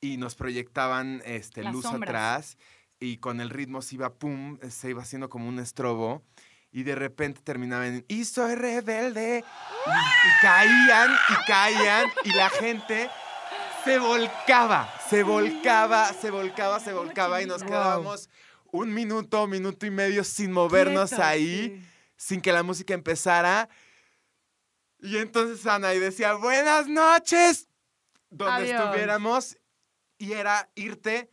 [0.00, 2.10] y nos proyectaban este, Las luz sombras.
[2.10, 2.58] atrás
[2.98, 6.22] y con el ritmo se iba, pum, se iba haciendo como un estrobo
[6.72, 9.44] y de repente terminaba en y soy rebelde
[9.86, 13.10] y, y caían y caían y la gente
[13.84, 18.28] se volcaba, se volcaba, se volcaba, se volcaba y nos quedábamos
[18.72, 21.82] un minuto, minuto y medio sin movernos Quietos, ahí,
[22.16, 23.68] sin que la música empezara.
[25.00, 27.68] Y entonces Ana y decía, buenas noches,
[28.28, 28.80] donde Adiós.
[28.80, 29.56] estuviéramos,
[30.20, 31.30] y era irte,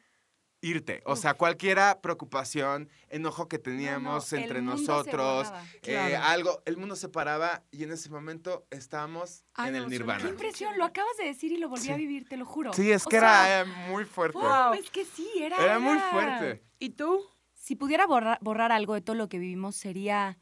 [0.62, 1.04] irte.
[1.06, 6.24] O sea, cualquiera preocupación, enojo que teníamos No, no, entre nosotros, eh, Claro.
[6.24, 10.24] algo, el mundo se paraba y en ese momento estábamos Ay, en no, el nirvana.
[10.24, 12.72] Qué impresión, lo acabas de decir y lo volví a vivir, te lo juro.
[12.74, 14.40] Sí, es O que sea, era muy fuerte.
[14.40, 14.74] Wow.
[14.74, 15.58] Es que sí, era.
[15.58, 16.64] Era muy fuerte.
[16.80, 17.22] ¿Y tú?
[17.54, 20.38] Si pudiera borrar, borrar algo de todo lo que vivimos, sería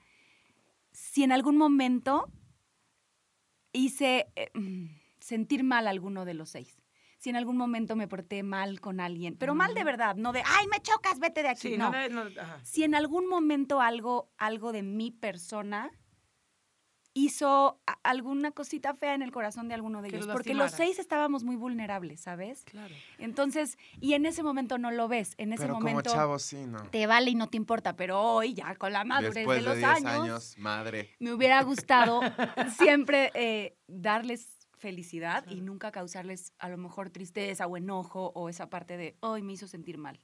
[0.92, 2.32] si en algún momento
[3.74, 4.86] hice eh, mm,
[5.20, 6.78] sentir mal a alguno de los seis.
[7.26, 10.44] Si en algún momento me porté mal con alguien, pero mal de verdad, no de,
[10.46, 11.70] ay, me chocas, vete de aquí.
[11.70, 11.90] Sí, no.
[11.90, 12.60] no, de- no, ajá.
[12.64, 15.90] Si en algún momento algo, algo de mi persona
[17.16, 20.54] hizo a- alguna cosita fea en el corazón de alguno de Que ellos, los porque
[20.54, 22.64] los seis estábamos muy vulnerables, ¿sabes?
[22.66, 22.94] Claro.
[23.18, 26.66] Entonces, y en ese momento no lo ves, en ese Pero como momento chavo, sí,
[26.68, 26.84] ¿no?
[26.92, 29.70] te vale y no te importa, pero hoy ya con la madurez Después de de
[29.70, 31.16] los 10 años, años, madre.
[31.20, 32.20] me hubiera gustado
[32.78, 38.70] siempre eh, darles felicidad y nunca causarles a lo mejor tristeza o enojo o esa
[38.70, 40.20] parte de hoy me hizo sentir mal.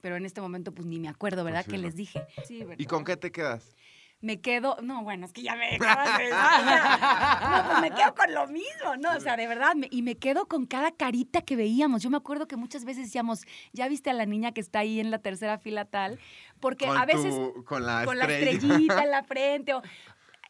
[0.00, 1.64] Pero en este momento pues ni me acuerdo, ¿verdad?
[1.64, 1.82] sí, que no.
[1.84, 2.26] les dije.
[2.46, 2.76] Sí, ¿verdad?
[2.78, 3.76] ¿Y con qué te quedas?
[4.22, 8.14] Me quedo, no, bueno, es que ya me acabas de decir, No, pues me quedo
[8.14, 9.16] con lo mismo, ¿no?
[9.16, 12.02] O sea, de verdad, me- y me quedo con cada carita que veíamos.
[12.02, 15.00] Yo me acuerdo que muchas veces decíamos, ya viste a la niña que está ahí
[15.00, 16.18] en la tercera fila tal,
[16.60, 18.50] porque con a veces tu- con la con la estrella.
[18.58, 19.72] estrellita en la frente.
[19.74, 19.82] O,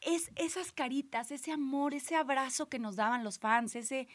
[0.00, 4.08] es esas caritas, ese amor, ese abrazo que nos daban los fans, ese,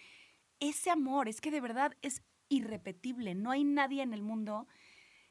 [0.60, 3.36] ese amor, es que de verdad es irrepetible.
[3.36, 4.68] No hay nadie en el mundo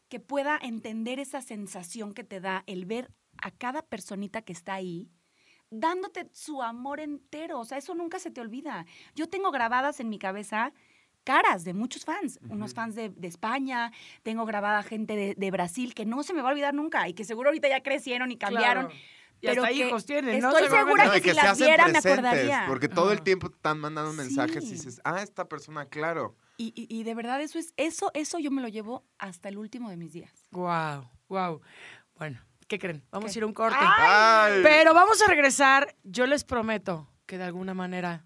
[0.08, 4.74] que pueda entender esa sensación que te da el ver a cada personita que está
[4.74, 5.10] ahí
[5.70, 7.60] dándote su amor entero.
[7.60, 8.86] O sea, eso nunca se te olvida.
[9.14, 10.72] Yo tengo grabadas en mi cabeza
[11.24, 15.94] caras de muchos fans, unos fans de, de España, tengo grabada gente de, de Brasil
[15.94, 18.36] que no se me va a olvidar nunca y que seguro ahorita ya crecieron y
[18.36, 18.86] cambiaron.
[18.86, 19.00] Claro.
[19.44, 20.56] Y pero hasta que hijos tienen, ¿no?
[20.56, 22.64] estoy segura No, que que si se las hacen viera me presentes, acordaría.
[22.66, 23.24] porque todo el Ajá.
[23.24, 26.36] tiempo te están mandando mensajes y dices, ah, esta persona, claro.
[26.56, 29.58] Y, y- y de verdad eso es eso eso yo me lo llevo hasta el
[29.58, 30.32] último de mis días.
[30.52, 31.60] Wow, wow.
[32.16, 33.04] Bueno, ¿qué creen?
[33.10, 33.36] Vamos ¿Qué?
[33.36, 33.76] a ir a un corte.
[33.80, 34.60] Ay.
[34.62, 35.94] Pero vamos a regresar.
[36.04, 38.24] Yo les prometo que de alguna manera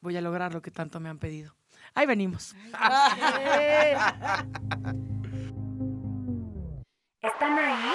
[0.00, 1.54] voy a lograr lo que tanto me han pedido.
[1.94, 2.54] Ahí venimos.
[7.22, 7.94] ¿Están ahí?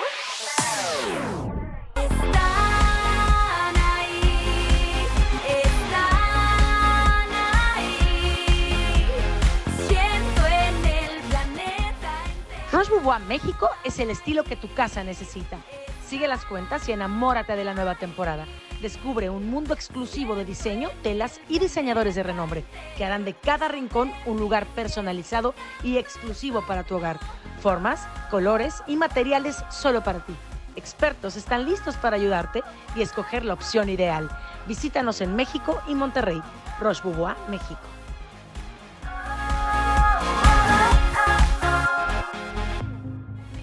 [12.76, 15.60] Roche Bobois México es el estilo que tu casa necesita.
[16.06, 18.48] Sigue las cuentas y enamórate de la nueva temporada.
[18.82, 22.66] Descubre un mundo exclusivo de diseño, telas y diseñadores de renombre
[22.98, 27.18] que harán de cada rincón un lugar personalizado y exclusivo para tu hogar.
[27.62, 30.36] Formas, colores y materiales solo para ti.
[30.76, 32.62] Expertos están listos para ayudarte
[32.94, 34.30] y escoger la opción ideal.
[34.68, 36.42] Visítanos en México y Monterrey.
[36.82, 37.95] Roche Bobois México.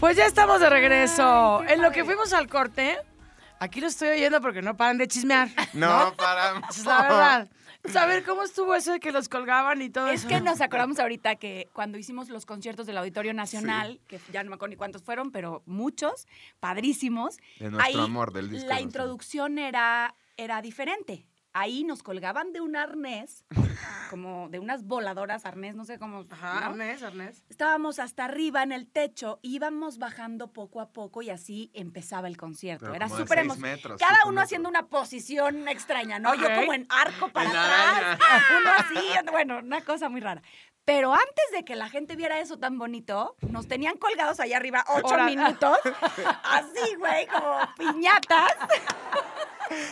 [0.03, 1.63] Pues ya estamos de regreso.
[1.69, 2.99] En lo que fuimos al corte,
[3.61, 5.49] aquí lo estoy oyendo porque no paran de chismear.
[5.75, 6.69] No, paramos.
[6.71, 7.49] Esa es la verdad.
[7.85, 10.29] Saber cómo estuvo eso de que los colgaban y todo Es eso.
[10.29, 14.51] que nos acordamos ahorita que cuando hicimos los conciertos del Auditorio Nacional, que ya no
[14.51, 16.27] me acuerdo ni cuántos fueron, pero muchos,
[16.59, 17.37] padrísimos.
[17.61, 18.69] De nuestro ahí amor del disco.
[18.69, 21.25] La de introducción era, era diferente.
[21.55, 23.45] Ahí nos colgaban de un arnés,
[24.11, 26.25] como de unas voladoras arnés, no sé cómo.
[26.31, 26.67] Ajá, ¿no?
[26.69, 27.43] Arnés, Arnés.
[27.51, 32.37] Estábamos hasta arriba en el techo, íbamos bajando poco a poco y así empezaba el
[32.39, 32.87] concierto.
[32.87, 33.83] Pero Era súper emocionante.
[33.99, 34.45] Cada uno metros.
[34.45, 36.31] haciendo una posición extraña, ¿no?
[36.31, 36.37] Ok.
[36.41, 38.19] Yo como en arco para En atrás,
[38.61, 40.43] uno así, bueno, una cosa muy rara.
[40.85, 44.85] Pero antes de que la gente viera eso tan bonito, nos tenían colgados allá arriba
[44.89, 45.77] ocho Ahora- minutos,
[46.45, 48.51] así, güey, como piñatas,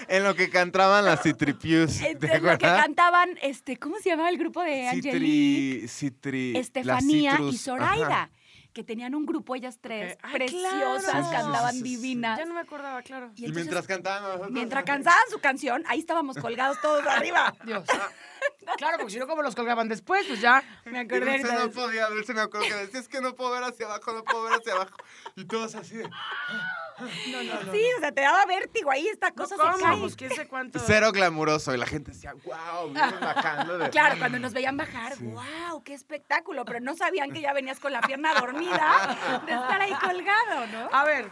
[0.09, 1.99] En lo que cantaban las Citripius.
[1.99, 5.13] ¿Te entre lo que cantaban, este, ¿cómo se llamaba el grupo de Angelique?
[5.13, 6.57] Citri, Citri.
[6.57, 8.07] Estefanía y Zoraida.
[8.07, 8.31] ajá.
[8.73, 10.17] que tenían un grupo, ellas tres.
[10.23, 11.31] Ay, preciosas, claro.
[11.31, 11.97] Cantaban sí, sí, sí.
[11.97, 12.39] divinas.
[12.39, 13.33] Ya no me acordaba, claro.
[13.35, 17.55] Y mientras cantaban mientras cantaban su canción, ahí estábamos colgados todos arriba.
[17.65, 17.85] Dios.
[18.77, 20.27] Claro, porque si no, ¿cómo los colgaban después?
[20.27, 20.63] Pues ya.
[20.85, 23.21] Me Y acordé Dulce ahorita de no podía, Dulce me acuerdo que decía, es que
[23.21, 24.97] no puedo ver hacia abajo, no puedo ver hacia abajo.
[25.37, 26.05] Y todos así de...
[26.05, 27.73] No, no, no.
[27.73, 29.77] Sí, o sea, te daba vértigo ahí, esta cosa ¿Cómo?
[29.77, 29.99] se cae.
[29.99, 30.79] Pues quién sé cuánto.
[30.79, 31.75] Cero glamuroso.
[31.75, 33.91] Y la gente decía, wow, vienen bajando de...
[33.91, 37.93] Claro, cuando nos veían bajar, wow, qué espectáculo, pero no sabían que ya venías con
[37.93, 40.89] la pierna dormida de estar ahí colgado, ¿no?
[40.93, 41.29] A ver,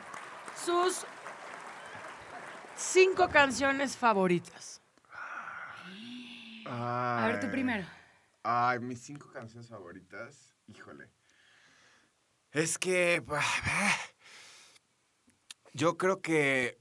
[0.64, 1.04] sus
[2.76, 4.77] cinco canciones favoritas.
[6.70, 7.86] A ver, tú primero.
[8.42, 11.10] Ay, mis cinco canciones favoritas, híjole.
[12.52, 13.96] Es que ah,
[15.72, 16.76] yo creo que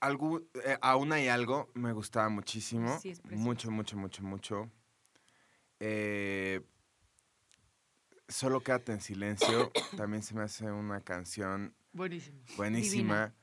[0.00, 4.70] algún, eh, aún hay algo me gustaba muchísimo, Sí, es mucho, mucho, mucho, mucho.
[5.80, 6.60] Eh,
[8.28, 9.70] Solo quédate en silencio.
[9.96, 12.40] También se me hace una canción Buenísimo.
[12.56, 13.34] buenísima.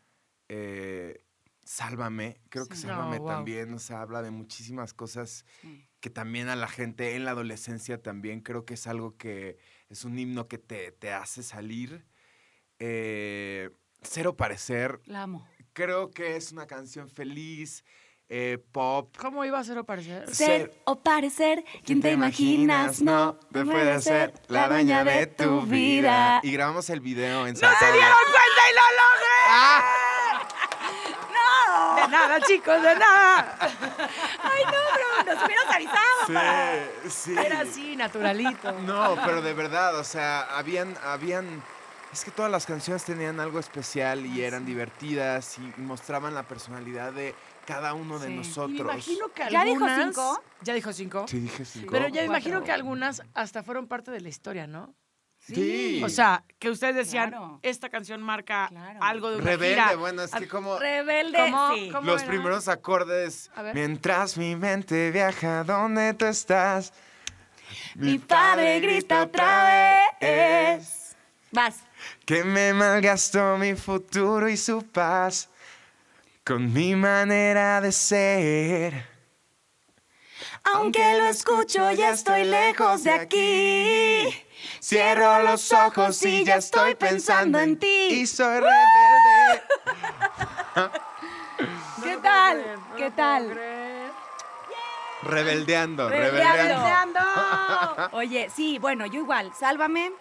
[0.48, 1.24] Eh,
[1.64, 2.76] Sálvame, creo que.
[2.76, 3.28] Sálvame wow.
[3.28, 5.89] también, o sea, habla de muchísimas cosas Sí.
[6.00, 9.58] Que también a la gente en la adolescencia también creo que es algo que
[9.90, 12.06] es un himno que te, te hace salir.
[12.80, 13.70] Eh,
[14.02, 15.46] Cero Parecer, La amo.
[15.74, 17.84] creo que es una canción feliz,
[18.30, 19.14] eh, pop.
[19.18, 20.26] ¿Cómo iba a ser o parecer?
[20.34, 20.36] Ser
[20.70, 26.40] Ser o parecer, quien te imaginas, no, te puede ser la dueña de tu vida.
[26.44, 27.92] Y grabamos el video en ¡No se Paulo.
[27.94, 29.36] dieron cuenta y lo logré!
[29.50, 29.96] ¡Ah!
[31.96, 33.58] De nada, chicos, de nada.
[33.60, 35.98] Ay, no, pero nos hubieras avisado.
[35.98, 37.36] para- Sí, sí.
[37.38, 38.72] Era así, naturalito.
[38.82, 41.64] No, pero de verdad, o sea, habían, habían,
[42.14, 47.14] es que todas las canciones tenían algo especial y eran divertidas y mostraban la personalidad
[47.14, 48.28] de cada uno de.
[48.28, 48.72] Y me nosotros.
[48.72, 50.08] me imagino que ¿Ya dijo algunas...
[50.08, 50.44] cinco?
[50.62, 51.26] ¿Ya dijo cinco?
[51.28, 51.88] Sí, dije cinco.
[51.92, 54.96] Pero ya me imagino que algunas hasta fueron parte de la historia, ¿no?
[55.56, 56.02] Sí.
[56.04, 57.60] O sea, que ustedes decían, Claro.
[57.62, 59.00] esta canción marca Claro.
[59.02, 59.96] algo de una Rebelde, gira.
[59.96, 61.74] bueno, es que como Rebelde, ¿Cómo?
[61.76, 61.90] sí.
[61.92, 62.08] ¿Cómo?
[62.12, 62.30] los era?
[62.32, 63.76] primeros acordes, A ver.
[63.76, 66.94] mientras mi mente viaja donde tú estás.
[67.96, 71.16] Mi padre grita otra vez.
[71.52, 71.78] Vas.
[72.26, 75.50] Que me malgastó mi futuro y su paz
[76.46, 79.06] con mi manera de ser.
[80.74, 84.44] Aunque lo escucho, ya estoy lejos de aquí.
[84.82, 88.08] Cierro los ojos y ya estoy pensando en ti.
[88.12, 89.64] Y soy rebelde.
[92.04, 92.64] ¿Qué tal?
[92.98, 93.50] ¿Qué tal?
[95.22, 96.64] Rebeldeando, Rebeldeando.
[96.64, 97.20] rebeldeando.
[98.18, 99.52] Oye, sí, bueno, yo igual.
[99.54, 100.14] Sálvame,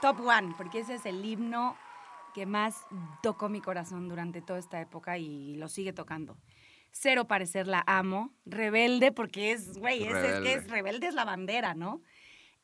[0.00, 1.76] top one, porque ese es el himno
[2.34, 2.86] que más
[3.22, 6.38] tocó mi corazón durante toda esta época y lo sigue tocando.
[6.92, 8.32] Cero parecer la amo.
[8.46, 12.00] Rebelde, porque es, güey, es, es que es rebelde es la bandera, ¿no?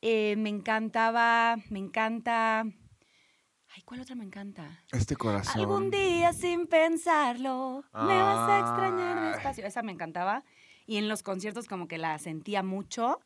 [0.01, 2.61] Eh, me encantaba, me encanta.
[2.61, 4.83] Ay, ¿cuál otra me encanta?
[4.91, 5.59] Este corazón.
[5.59, 9.65] Algún día sin pensarlo, me vas a extrañar despacio.
[9.65, 10.43] Esa me encantaba.
[10.85, 13.19] Y en los conciertos como que la sentía mucho.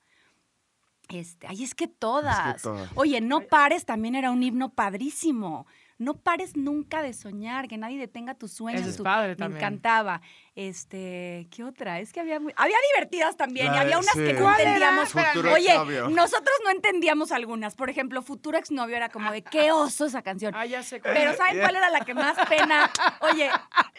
[1.09, 2.61] Este, ay, es que todas.
[2.61, 2.89] todas.
[2.95, 5.67] Oye, no pares también era un himno padrísimo.
[6.01, 8.81] No pares nunca de soñar, que nadie detenga tus sueños.
[8.81, 9.57] Ese es tu- padre Me también.
[9.63, 10.21] encantaba.
[10.55, 11.99] Este, ¿qué otra?
[11.99, 15.13] Es que había muy- había divertidas también y había unas que no entendíamos.
[15.53, 16.09] Oye, exnovio.
[16.09, 17.75] nosotros no entendíamos algunas.
[17.75, 20.53] Por ejemplo, Futuro exnovio era como de qué oso esa canción.
[20.55, 21.13] Ah, ya sé cuál.
[21.13, 22.89] Pero ¿saben cuál era la que más pena?
[23.21, 23.49] Oye,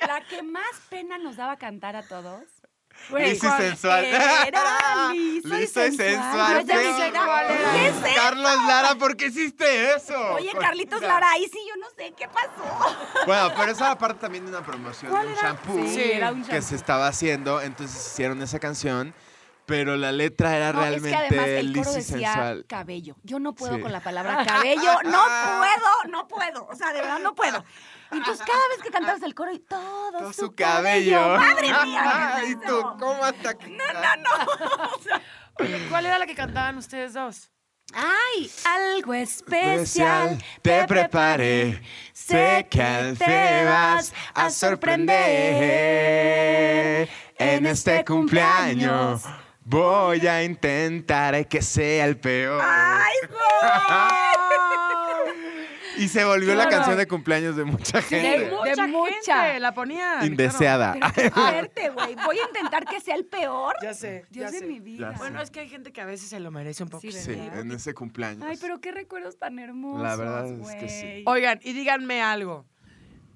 [0.06, 2.42] la que más pena nos daba cantar a todos.
[3.10, 4.04] Güey, Liso y ¿cuál sensual.
[4.04, 6.64] Era liso, y sensual.
[6.66, 7.72] Qué cuál era.
[7.72, 8.06] ¿Qué es eso?
[8.14, 10.34] Carlos Lara, ¿por qué hiciste eso?
[10.34, 11.00] Oye, Pues, Carlitos.
[11.02, 12.96] Lara, ahí sí yo no sé qué pasó.
[13.26, 16.44] Bueno, pero esa era parte también de una promoción de un shampoo Sí, era un
[16.44, 19.14] que se estaba haciendo, entonces hicieron esa canción,
[19.66, 22.64] pero la letra era No, es realmente que además el coro decía sensual.
[22.68, 23.16] cabello.
[23.22, 23.80] Yo no puedo Sí.
[23.82, 24.92] con la palabra cabello.
[25.04, 26.66] No puedo, no puedo.
[26.68, 27.64] O sea, de verdad no puedo.
[28.12, 31.36] Y entonces cada vez que cantabas el coro y todo, Todo su, su cabello.
[31.38, 32.34] ¡Madre mía!
[32.36, 34.30] ¿qué es ¿Y tú cómo hasta que No, no.
[35.58, 37.50] Oye, ¿cuál era la que cantaban ustedes dos?
[37.94, 38.50] ¡Ay!
[38.64, 41.82] Algo especial te preparé.
[42.12, 45.12] Sé que al te vas a sorprender.
[47.38, 49.24] En este cumpleaños
[49.64, 52.62] voy a intentar que sea el peor.
[52.64, 53.14] ¡Ay,
[55.98, 58.50] Y se volvió la canción de cumpleaños de mucha De gente.
[58.50, 59.42] mucha, mucha.
[59.44, 60.26] gente la ponían.
[60.26, 60.94] Indeseada.
[61.34, 62.14] Fuerte, güey.
[62.24, 63.74] Voy a intentar que sea el peor.
[63.82, 64.66] Ya sé, Dios ya de sé.
[64.66, 65.14] mi vida.
[65.18, 67.02] Bueno, es que hay gente que a veces se lo merece un poco.
[67.10, 68.44] Sí, en ese cumpleaños.
[68.48, 70.02] Ay, pero qué recuerdos tan hermosos.
[70.02, 71.22] La verdad es que sí.
[71.22, 71.24] güey.
[71.26, 72.66] Oigan, y díganme algo.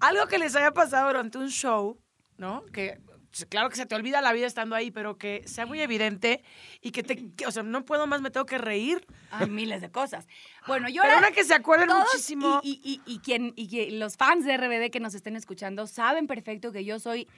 [0.01, 1.99] Algo que les haya pasado durante un show,
[2.37, 2.65] ¿no?
[2.67, 3.01] Que
[3.37, 6.43] se- claro que se te olvida la vida estando ahí, pero que sea muy evidente
[6.80, 9.07] y que te, que, o sea, no puedo más, me tengo que reír.
[9.30, 10.26] Hay miles de cosas.
[10.66, 12.61] Bueno, yo Pero ahora una que se acuerden todos muchísimo.
[12.62, 15.87] Y, y, y, y quien, y que los fans de RBD que nos estén escuchando
[15.87, 17.28] saben perfecto que yo soy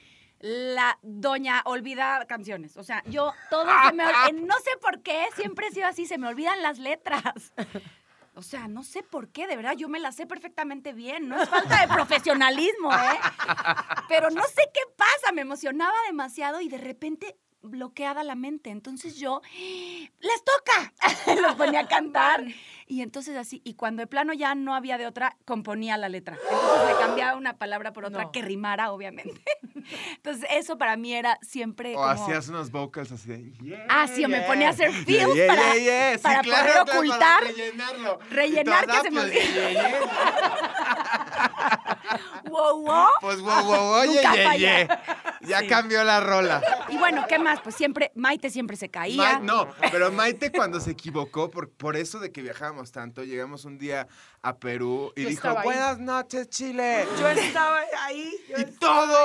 [0.41, 2.77] la doña olvida canciones.
[2.77, 4.05] O sea, yo todo se me
[4.41, 7.53] no sé por qué, siempre he sido así, se me olvidan las letras.
[8.39, 11.27] O sea, no sé por qué, de verdad, yo me las sé perfectamente bien.
[11.27, 13.19] No es falta de profesionalismo, ¿eh?
[14.07, 18.69] Pero no sé qué pasa, me emocionaba demasiado y de repente bloqueada la mente.
[18.69, 19.41] Entonces yo,
[20.21, 20.93] ¡les toca!
[21.41, 22.45] Los ponía a cantar.
[22.87, 26.37] Y entonces así, y cuando de plano ya no había de otra, componía la letra.
[26.49, 28.31] Entonces le cambiaba una palabra por otra No.
[28.31, 29.43] que rimara, obviamente.
[30.15, 32.07] Entonces eso para mí era siempre O como...
[32.09, 33.51] hacías unos vocals así de...
[33.61, 36.17] yeah, Ah, sí, o me yeah, ponía a hacer yeah, feels yeah, para- yeah, yeah.
[36.17, 38.19] Sí, para claro, poder claro, ocultar, para rellenarlo.
[38.31, 39.99] Rellenar que se me yeah, yeah.
[42.49, 43.07] Wow, wow.
[43.21, 44.87] Pues wow, wow, oye, ye, ye.
[45.41, 46.61] Ya cambió la rola.
[46.89, 47.61] Y bueno, ¿qué más?
[47.61, 49.33] Pues siempre, Maite siempre se caía.
[49.33, 53.65] Ma- no, pero Maite cuando se equivocó, por, por eso de que viajábamos tanto, llegamos
[53.65, 54.07] un día
[54.41, 55.63] a Perú y Yo dijo, ahí.
[55.63, 57.05] buenas noches, Chile.
[57.19, 58.33] Yo estaba ahí.
[58.49, 59.17] yo Y estaba todo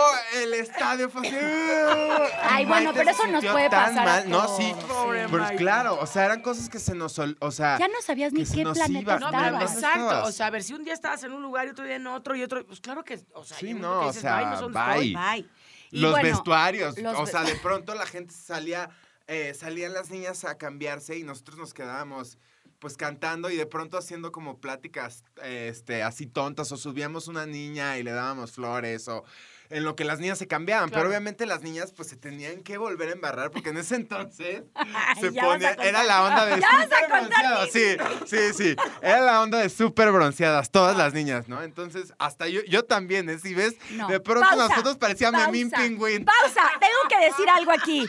[0.43, 1.37] el estadio fue así.
[2.43, 4.29] Ay, bueno, pero eso nos puede tan pasar mal.
[4.31, 4.75] No, sí.
[4.89, 5.57] Pobre Pues Maite.
[5.57, 7.19] claro, o sea, eran cosas que se nos...
[7.19, 9.19] O sea, Ya no sabías ni qué planeta iba.
[9.21, 9.89] No, pero exacto.
[10.01, 10.29] Estabas.
[10.29, 12.07] O sea, a ver, si un día estabas en un lugar y otro día en
[12.09, 14.63] otro y otro, pues claro que, o sea, Sí, no, o sea, "Ay, no sé
[14.63, 14.89] dónde bye.
[14.91, 15.15] estoy".
[15.15, 15.49] Bye.
[15.93, 16.99] Y los bueno, vestuarios.
[16.99, 18.91] los o sea, de pronto la gente salía,
[19.29, 22.37] eh, salían las niñas a cambiarse y nosotros nos quedábamos
[22.85, 27.97] pues cantando y de pronto haciendo como pláticas este, así tontas o subíamos una niña
[27.97, 29.25] y le dábamos flores o
[29.71, 30.91] en lo que las niñas se cambiaban.
[30.91, 31.01] Claro.
[31.05, 34.65] Pero obviamente las niñas pues se tenían que volver a embarrar porque en ese entonces
[35.19, 37.71] se ponía, era la onda de súper bronceadas.
[37.73, 38.77] Sí, sí, sí.
[39.01, 41.63] Era la onda de súper bronceadas, todas las niñas, ¿no?
[41.63, 43.39] Entonces, hasta yo, yo también, ¿eh?
[43.39, 44.09] Si ves, No.
[44.09, 46.27] de pronto Pausa, nosotros parecíamos Memín Pingüín.
[46.27, 48.07] Pausa, tengo que decir algo aquí.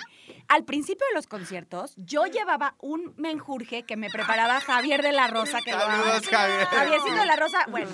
[0.47, 5.27] Al principio de los conciertos, yo llevaba un menjurje que me preparaba Javier de la
[5.27, 5.79] Rosa, que lo.
[5.79, 6.65] Saludos, Javier.
[6.67, 7.89] Javiercito de la Rosa, bueno,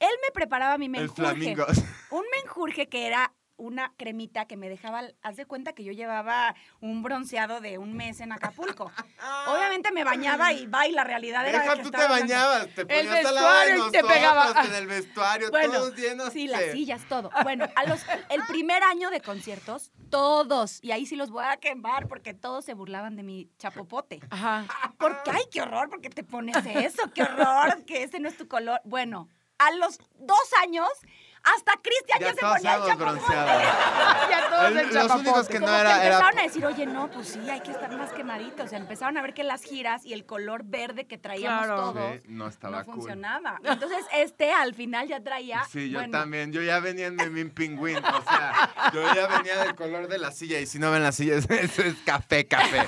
[0.00, 1.22] él me preparaba mi El menjurje.
[1.22, 1.66] flamingo.
[2.10, 3.32] Un menjurje que era
[3.62, 7.94] una cremita que me dejaba, haz de cuenta que yo llevaba un bronceado de un
[7.94, 8.90] mes en Acapulco.
[9.46, 12.84] Obviamente me bañaba y va y la realidad era Deja, que tú te bañabas, te
[12.84, 14.64] ponías de vestuario y te nosotros, pegaba.
[14.64, 17.30] en el vestuario, Bueno, todos llenos Sí, las sillas, todo.
[17.44, 18.00] Bueno, a los,
[18.30, 22.64] el primer año de conciertos, todos, y ahí sí los voy a quemar porque todos
[22.64, 24.20] se burlaban de mi chapopote.
[24.30, 24.64] Ajá.
[24.98, 28.48] Porque, ay, qué horror, porque te pones eso, qué horror, que ese no es tu
[28.48, 28.80] color.
[28.84, 30.88] Bueno, a los dos años,
[31.44, 33.62] hasta Cristian ya, Ya se ponía el bronceados.
[34.30, 36.66] Ya todos El- en los únicos que no Como era- que era- empezaron a decir,
[36.66, 38.66] oye, no, pues sí, hay que estar más quemaditos.
[38.66, 41.76] O sea, empezaron a ver que las giras y el color verde que traíamos Claro.
[41.76, 42.94] todos Sí, no estaba no cool.
[42.96, 43.60] funcionaba.
[43.64, 45.64] Entonces, este al final ya traía.
[45.70, 46.52] Sí, yo bueno, también.
[46.52, 47.96] Yo ya venía en Memín Pingüín.
[47.98, 50.60] O sea, yo ya venía del color de la silla.
[50.60, 52.84] Y si no ven la silla, eso es café, café.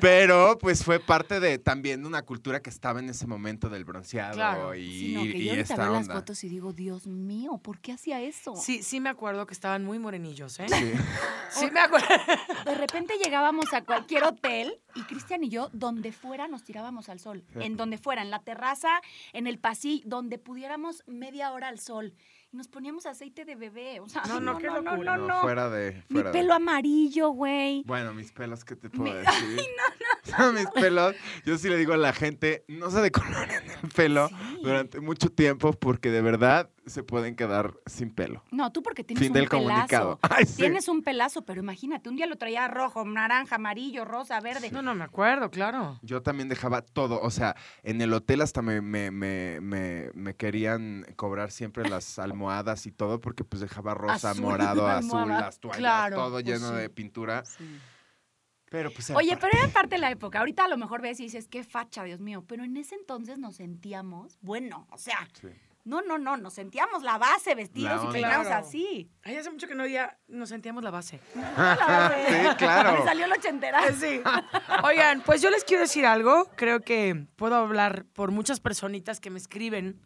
[0.00, 4.34] Pero, pues, fue parte de también una cultura que estaba en ese momento del bronceado
[4.34, 4.74] Claro.
[4.74, 6.14] y, Sino que y yo esta veo las onda.
[6.14, 8.54] fotos y digo, Dios mío, ¿por qué hacía eso?
[8.56, 10.66] Sí, sí me acuerdo que estaban muy morenillos, ¿eh?
[10.68, 10.92] Sí.
[11.50, 12.06] Sí me acuerdo.
[12.64, 17.18] De repente llegábamos a cualquier hotel y Cristian y yo, donde fuera, nos tirábamos al
[17.18, 17.42] sol.
[17.56, 19.00] En donde fuera, en la terraza,
[19.32, 22.14] en el pasillo, donde pudiéramos media hora al sol.
[22.52, 23.98] Y nos poníamos aceite de bebé.
[23.98, 25.16] O sea, No, ay, no, qué no, no, locura.
[25.16, 25.40] no, No, no.
[25.40, 26.04] fuera de.
[26.08, 27.82] Mi de- pelo amarillo, güey.
[27.84, 29.60] Bueno, mis pelos, ¿qué te puedo Mi- decir?
[30.54, 31.14] Mis pelos,
[31.44, 34.34] yo sí le digo a la gente, no se decoloren el pelo Sí.
[34.62, 38.42] durante mucho tiempo porque de verdad se pueden quedar sin pelo.
[38.50, 39.64] No, tú porque tienes Fin un del pelazo.
[39.68, 40.18] comunicado.
[40.22, 40.56] Ay, sí.
[40.56, 44.70] Tienes un pelazo, pero imagínate, un día lo traía rojo, naranja, amarillo, rosa, verde.
[44.72, 45.98] No, no me acuerdo, claro.
[46.02, 47.54] Yo también dejaba todo, o sea,
[47.84, 52.92] en el hotel hasta me, me, me, me, me querían cobrar siempre las almohadas y
[52.92, 56.74] todo porque pues dejaba rosa, Azul, morado, azul, las toallas, Claro, todo pues lleno sí.
[56.74, 57.44] de pintura.
[58.70, 59.48] Pero pues Oye, parte.
[59.50, 60.38] pero era parte de la época.
[60.38, 62.44] Ahorita a lo mejor ves y dices, qué facha, Dios mío.
[62.46, 65.48] Pero en ese entonces nos sentíamos, bueno, o sea, Sí.
[65.84, 68.64] no, no, no, nos sentíamos la base, vestidos La y peinados Claro.
[68.64, 69.10] así.
[69.24, 71.18] Ay, hace mucho que no ya nos sentíamos la base.
[71.34, 72.98] sí, claro.
[73.00, 73.92] Me salió el ochentera.
[73.92, 74.20] Sí.
[74.84, 76.48] Oigan, pues yo les quiero decir algo.
[76.56, 80.00] Creo que puedo hablar por muchas personitas que me escriben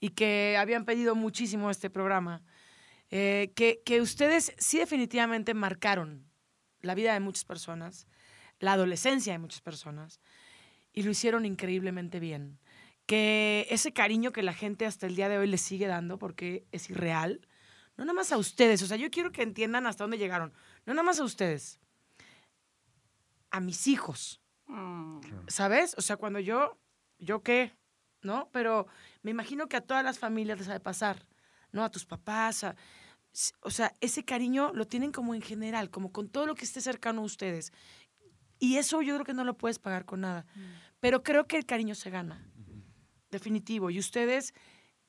[0.00, 2.42] y que habían pedido muchísimo este programa.
[3.10, 6.26] Eh, que, que ustedes sí definitivamente marcaron
[6.82, 8.06] la vida de muchas personas,
[8.58, 10.20] la adolescencia de muchas personas,
[10.92, 12.58] y lo hicieron increíblemente bien.
[13.06, 16.66] Que ese cariño que la gente hasta el día de hoy les sigue dando, porque
[16.70, 17.46] es irreal,
[17.96, 20.52] no nada más a ustedes, o sea, yo quiero que entiendan hasta dónde llegaron,
[20.86, 21.80] no nada más a ustedes,
[23.50, 25.20] a mis hijos, Mm.
[25.48, 25.94] ¿sabes?
[25.98, 26.78] O sea, cuando yo,
[27.18, 27.72] ¿yo qué?
[28.22, 28.48] ¿No?
[28.52, 28.86] Pero
[29.22, 31.26] me imagino que a todas las familias les ha de pasar,
[31.72, 31.84] ¿no?
[31.84, 32.76] A tus papás, a-
[33.60, 36.80] o sea, ese cariño lo tienen como en general, como con todo lo que esté
[36.80, 37.72] cercano a ustedes.
[38.58, 40.46] Y eso yo creo que no lo puedes pagar con nada.
[41.00, 42.48] Pero creo que el cariño se gana,
[43.30, 43.90] definitivo.
[43.90, 44.54] Y ustedes,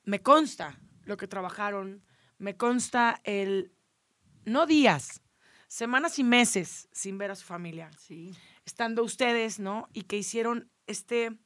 [0.04, 2.02] me consta lo que trabajaron,
[2.38, 3.72] me consta el,
[4.44, 5.20] no días,
[5.68, 8.34] semanas y meses sin ver a su familia Sí.
[8.64, 9.88] estando ustedes, ¿no?
[9.92, 11.36] Y que hicieron este,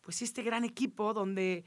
[0.00, 1.64] pues este gran equipo donde,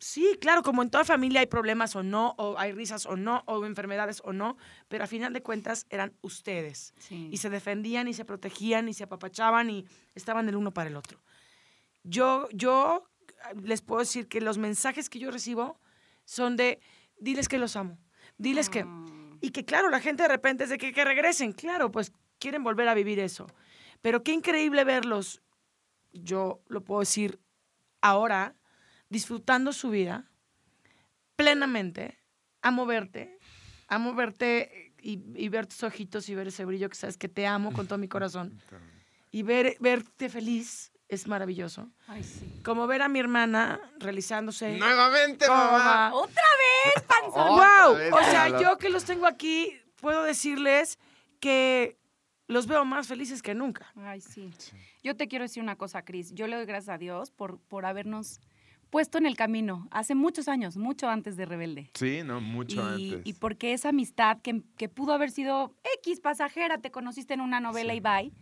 [0.00, 3.44] sí, claro, como en toda familia hay problemas o no, o hay risas o no,
[3.46, 4.56] o enfermedades o no,
[4.88, 6.94] pero a final de cuentas eran ustedes.
[6.98, 7.28] Sí.
[7.30, 10.96] Y se defendían y se protegían y se apapachaban y estaban el uno para el
[10.96, 11.22] otro.
[12.02, 13.08] Yo, yo
[13.44, 15.78] ah, les puedo decir que los mensajes que yo recibo
[16.24, 16.80] son de,
[17.18, 17.98] diles que los amo,
[18.38, 18.80] diles que...
[18.86, 19.06] Ah.
[19.42, 22.62] Y que claro, la gente de repente es de que, que regresen, claro, pues quieren
[22.62, 23.46] volver a vivir eso.
[24.02, 25.40] Pero qué increíble verlos,
[26.12, 27.40] yo lo puedo decir
[28.02, 28.54] ahora,
[29.10, 30.24] disfrutando su vida
[31.36, 32.18] plenamente.
[32.62, 33.38] Amo verte,
[33.88, 37.46] amo verte y, y ver tus ojitos y ver ese brillo que sabes que te
[37.46, 38.60] amo con todo mi corazón.
[39.30, 41.88] Y ver, verte feliz es maravilloso.
[42.06, 42.60] Ay, sí.
[42.64, 44.76] Como ver a mi hermana realizándose.
[44.78, 46.12] Nuevamente, mamá.
[46.14, 46.44] ¡Otra
[46.94, 47.48] vez, panzón!
[47.48, 47.96] ¡Wow!
[47.96, 50.98] vez, O sea, yo que los tengo aquí, puedo decirles
[51.40, 51.98] que
[52.46, 53.92] los veo más felices que nunca.
[53.96, 54.52] Ay, sí.
[55.02, 56.32] Yo te quiero decir una cosa, Cris.
[56.34, 58.40] Yo le doy gracias a Dios por, por habernos
[58.90, 61.90] puesto en el camino hace muchos años, mucho antes de Rebelde.
[61.94, 63.22] Sí, no, mucho y, antes.
[63.26, 67.60] y porque esa amistad que, que pudo haber sido X pasajera, te conociste en una
[67.60, 67.98] novela Sí.
[67.98, 68.32] y bye,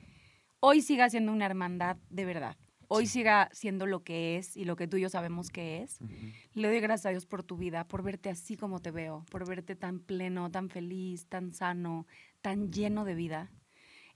[0.61, 2.57] hoy siga siendo una hermandad de verdad.
[2.91, 5.99] Hoy siga siendo lo que es y lo que tú y yo sabemos que es.
[6.55, 9.47] Le doy gracias a Dios por tu vida, por verte así como te veo, por
[9.47, 12.07] verte tan pleno, tan feliz, tan sano,
[12.41, 13.51] tan lleno de vida.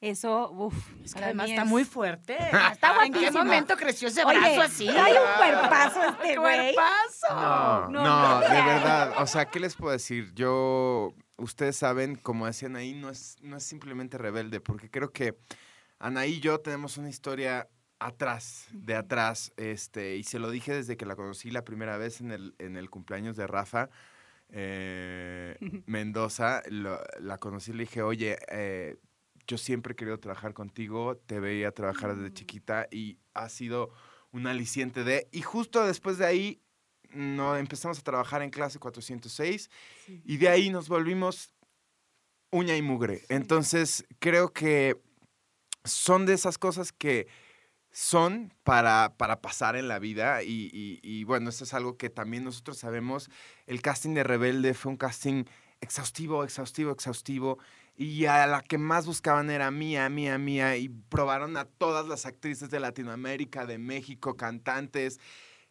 [0.02, 0.74] Eso, uff,
[1.04, 2.36] Es que además está muy fuerte.
[2.72, 4.86] Está ¿En qué momento creció ese Oye, brazo así?
[4.88, 6.74] trae un cuerpazo este ¡Qué güey.
[6.74, 7.26] cuerpazo!
[7.30, 9.12] No, no, no, no, de verdad.
[9.22, 10.32] O sea, ¿qué les puedo decir?
[10.34, 15.38] Yo, ustedes saben, como decían ahí, no es, no es simplemente rebelde, porque creo que
[16.00, 17.68] Anaí y yo tenemos una historia
[18.00, 22.20] atrás, de atrás, este, y se lo dije desde que la conocí la primera vez
[22.20, 23.88] en el, en el cumpleaños de Rafa
[24.48, 28.96] eh, Mendoza, lo- la conocí y le dije, oye, eh,
[29.52, 33.90] yo siempre he querido trabajar contigo, te veía trabajar desde chiquita y ha sido
[34.30, 35.28] un aliciente de...
[35.30, 36.62] Y justo después de ahí
[37.10, 39.68] no, empezamos a trabajar en clase 406
[40.24, 41.52] y de ahí nos volvimos
[42.50, 43.20] uña y mugre.
[43.28, 44.96] Entonces, creo que
[45.84, 47.26] son de esas cosas que
[47.90, 52.08] son para, para pasar en la vida y, y- y, bueno, eso es algo que
[52.08, 53.28] también nosotros sabemos.
[53.66, 55.44] El casting de Rebelde fue un casting
[55.82, 57.58] exhaustivo, exhaustivo, exhaustivo
[57.96, 62.24] y a la que más buscaban era mía, mía, mía y probaron a todas las
[62.26, 65.20] actrices de Latinoamérica, de México, cantantes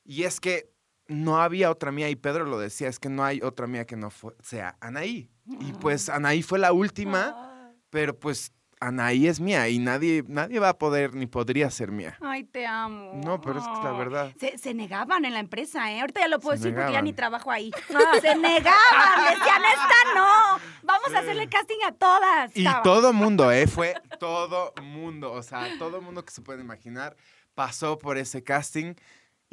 [0.06, 0.70] y es que
[1.08, 3.96] no había otra mía y Pedro lo decía, es que no hay otra mía que
[3.98, 5.30] no fue- sea Anaí.
[5.60, 10.70] Y pues Anaí fue la última, pero pues Anaí es mía y nadie, nadie va
[10.70, 12.18] a poder ni podría ser mía.
[12.22, 13.12] Ay, te amo.
[13.24, 14.34] No, pero es que es la verdad.
[14.40, 16.00] Se, se negaban en la empresa, ¿eh?
[16.02, 17.06] Ahorita ya lo puedo Se decir porque ya negaban.
[17.06, 17.72] ni trabajo ahí.
[18.22, 20.01] Se negaban, decían, esta
[21.22, 22.56] hacerle casting a todas.
[22.56, 23.66] Y Estaba- todo mundo, ¿eh?
[23.84, 27.16] Fue todo mundo, o sea, todo mundo que se puede imaginar
[27.54, 28.96] pasó por ese casting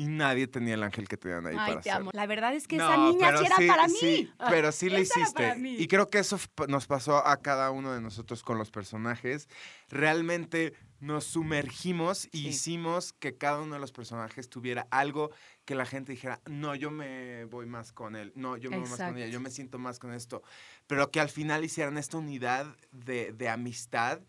[0.00, 2.00] y nadie tenía el ángel que tenían ahí Ay, para te hacer.
[2.02, 2.10] amo.
[2.14, 3.96] La verdad es que No, esa niña sí era para mí.
[3.98, 5.56] sí, pero sí le hiciste.
[5.58, 6.38] Y creo que eso
[6.68, 9.48] nos pasó a cada uno de nosotros con los personajes.
[9.88, 12.48] Realmente nos sumergimos y Sí.
[12.48, 15.30] hicimos que cada uno de los personajes tuviera algo
[15.68, 18.88] que la gente dijera, no, yo me voy más con él, no, yo me voy
[18.88, 20.42] más con ella, yo me siento más con esto.
[20.86, 24.22] Pero que al final hicieran esta unidad de, de amistad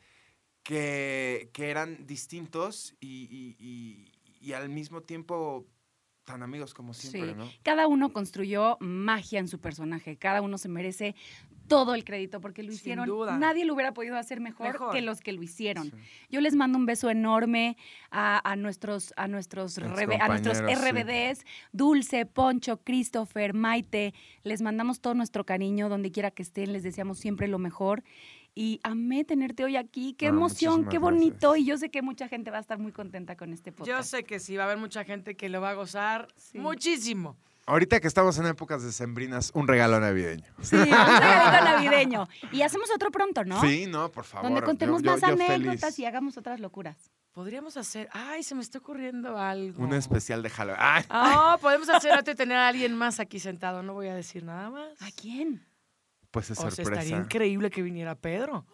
[0.63, 4.11] que, que eran distintos y, y- y-
[4.41, 5.65] y al mismo tiempo
[6.25, 7.37] tan amigos como siempre, Sí.
[7.37, 7.49] ¿no?
[7.63, 10.17] Cada uno construyó magia en su personaje.
[10.17, 11.15] Cada uno se merece
[11.69, 13.07] todo el crédito porque lo Sin hicieron.
[13.07, 13.37] duda.
[13.37, 14.91] Nadie lo hubiera podido hacer mejor, Mejor.
[14.91, 15.85] que los que lo hicieron.
[15.91, 15.93] Sí.
[16.29, 17.77] Yo les mando un beso enorme
[18.11, 20.63] a, a nuestros, a nuestros, rebe- a nuestros sí.
[20.63, 24.13] RBDs, Dulce, Poncho, Christopher, Maite.
[24.43, 26.73] Les mandamos todo nuestro cariño donde quiera que estén.
[26.73, 28.03] Les deseamos siempre lo mejor.
[28.55, 30.13] Y amé tenerte hoy aquí.
[30.13, 31.51] Qué Ah, emoción, qué bonito.
[31.51, 31.59] gracias.
[31.59, 33.97] Y yo sé que mucha gente va a estar muy contenta con este podcast.
[33.97, 36.57] Yo sé que sí, va a haber mucha gente que lo va a gozar Sí.
[36.57, 37.37] muchísimo.
[37.69, 40.43] Ahorita que estamos en épocas decembrinas, un regalo navideño.
[40.61, 42.27] Sí, un regalito navideño.
[42.51, 43.61] Y hacemos otro pronto, ¿no?
[43.61, 44.49] Sí, no, por favor.
[44.49, 45.99] Donde contemos Yo- más yo anécdotas feliz.
[45.99, 47.11] y hagamos otras locuras.
[47.31, 48.09] Podríamos hacer.
[48.11, 49.83] Ay, se me está ocurriendo algo.
[49.83, 50.81] Un especial de Halloween.
[50.81, 53.83] Ay, Ah, podemos hacer antes de tener a alguien más aquí sentado.
[53.83, 55.01] No voy a decir nada más.
[55.01, 55.65] ¿A quién?
[56.31, 57.01] pues es O sea, sorpresa.
[57.01, 58.65] estaría increíble que viniera Pedro.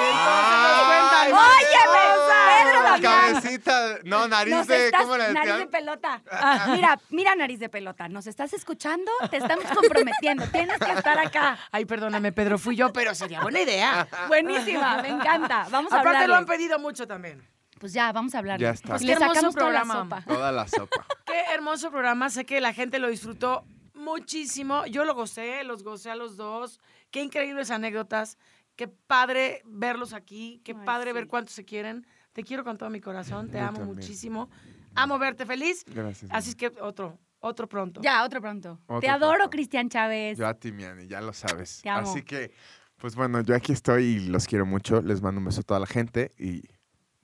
[0.00, 3.32] ¡Ay, Ay, Óyeme, no, Pedro Damián.
[3.34, 6.22] Cabecita, no, nariz Nos de, estás- ¿cómo le nariz de pelota.
[6.68, 8.08] Mira, mira nariz de pelota.
[8.08, 9.10] ¿Nos estás escuchando?
[9.30, 10.46] Te estamos comprometiendo.
[10.48, 11.58] Tienes que estar acá.
[11.70, 14.06] Ay, perdóname, Pedro, fui yo, pero sería buena idea.
[14.28, 15.66] Buenísima, me encanta.
[15.70, 16.28] Vamos a Aparte hablar.
[16.28, 17.46] lo han pedido mucho también.
[17.78, 18.58] Pues ya, vamos a hablar.
[18.58, 18.88] Ya está.
[18.90, 19.94] Pues Le sacamos toda la programa.
[19.94, 20.22] sopa.
[20.26, 21.06] Toda la sopa.
[21.26, 24.84] Qué hermoso programa, sé que la gente lo disfrutó muchísimo.
[24.86, 26.80] Yo lo gocé, los gocé a los dos.
[27.10, 28.36] Qué increíbles anécdotas.
[28.78, 30.62] Qué padre verlos aquí.
[30.64, 31.14] Qué Ay, padre sí.
[31.14, 32.06] ver cuánto se quieren.
[32.32, 33.48] Te quiero con todo mi corazón.
[33.50, 33.96] Te Yo amo también.
[33.96, 34.48] muchísimo.
[34.94, 35.84] Amo verte feliz.
[35.84, 36.30] Gracias.
[36.32, 38.00] Así es que otro, otro pronto.
[38.02, 38.78] Ya, otro pronto.
[38.86, 39.50] Otro Te adoro, pronto.
[39.50, 40.38] Cristian Chávez.
[40.38, 41.80] Yo a ti, Miani, ya lo sabes.
[41.82, 42.08] Te amo.
[42.08, 42.52] Así que,
[42.98, 45.02] pues bueno, yo aquí estoy y los quiero mucho.
[45.02, 46.62] Les mando un beso a toda la gente y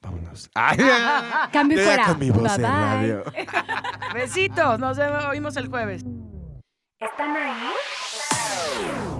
[0.01, 0.49] vámonos.
[0.55, 0.77] Ay,
[1.53, 2.05] Cambio fuera.
[2.07, 2.69] con mi voz Bye, de bye.
[2.69, 3.23] radio.
[4.13, 4.77] Besitos.
[4.77, 6.03] Nos vemos, oímos el jueves.
[6.99, 9.14] ¿Están ahí?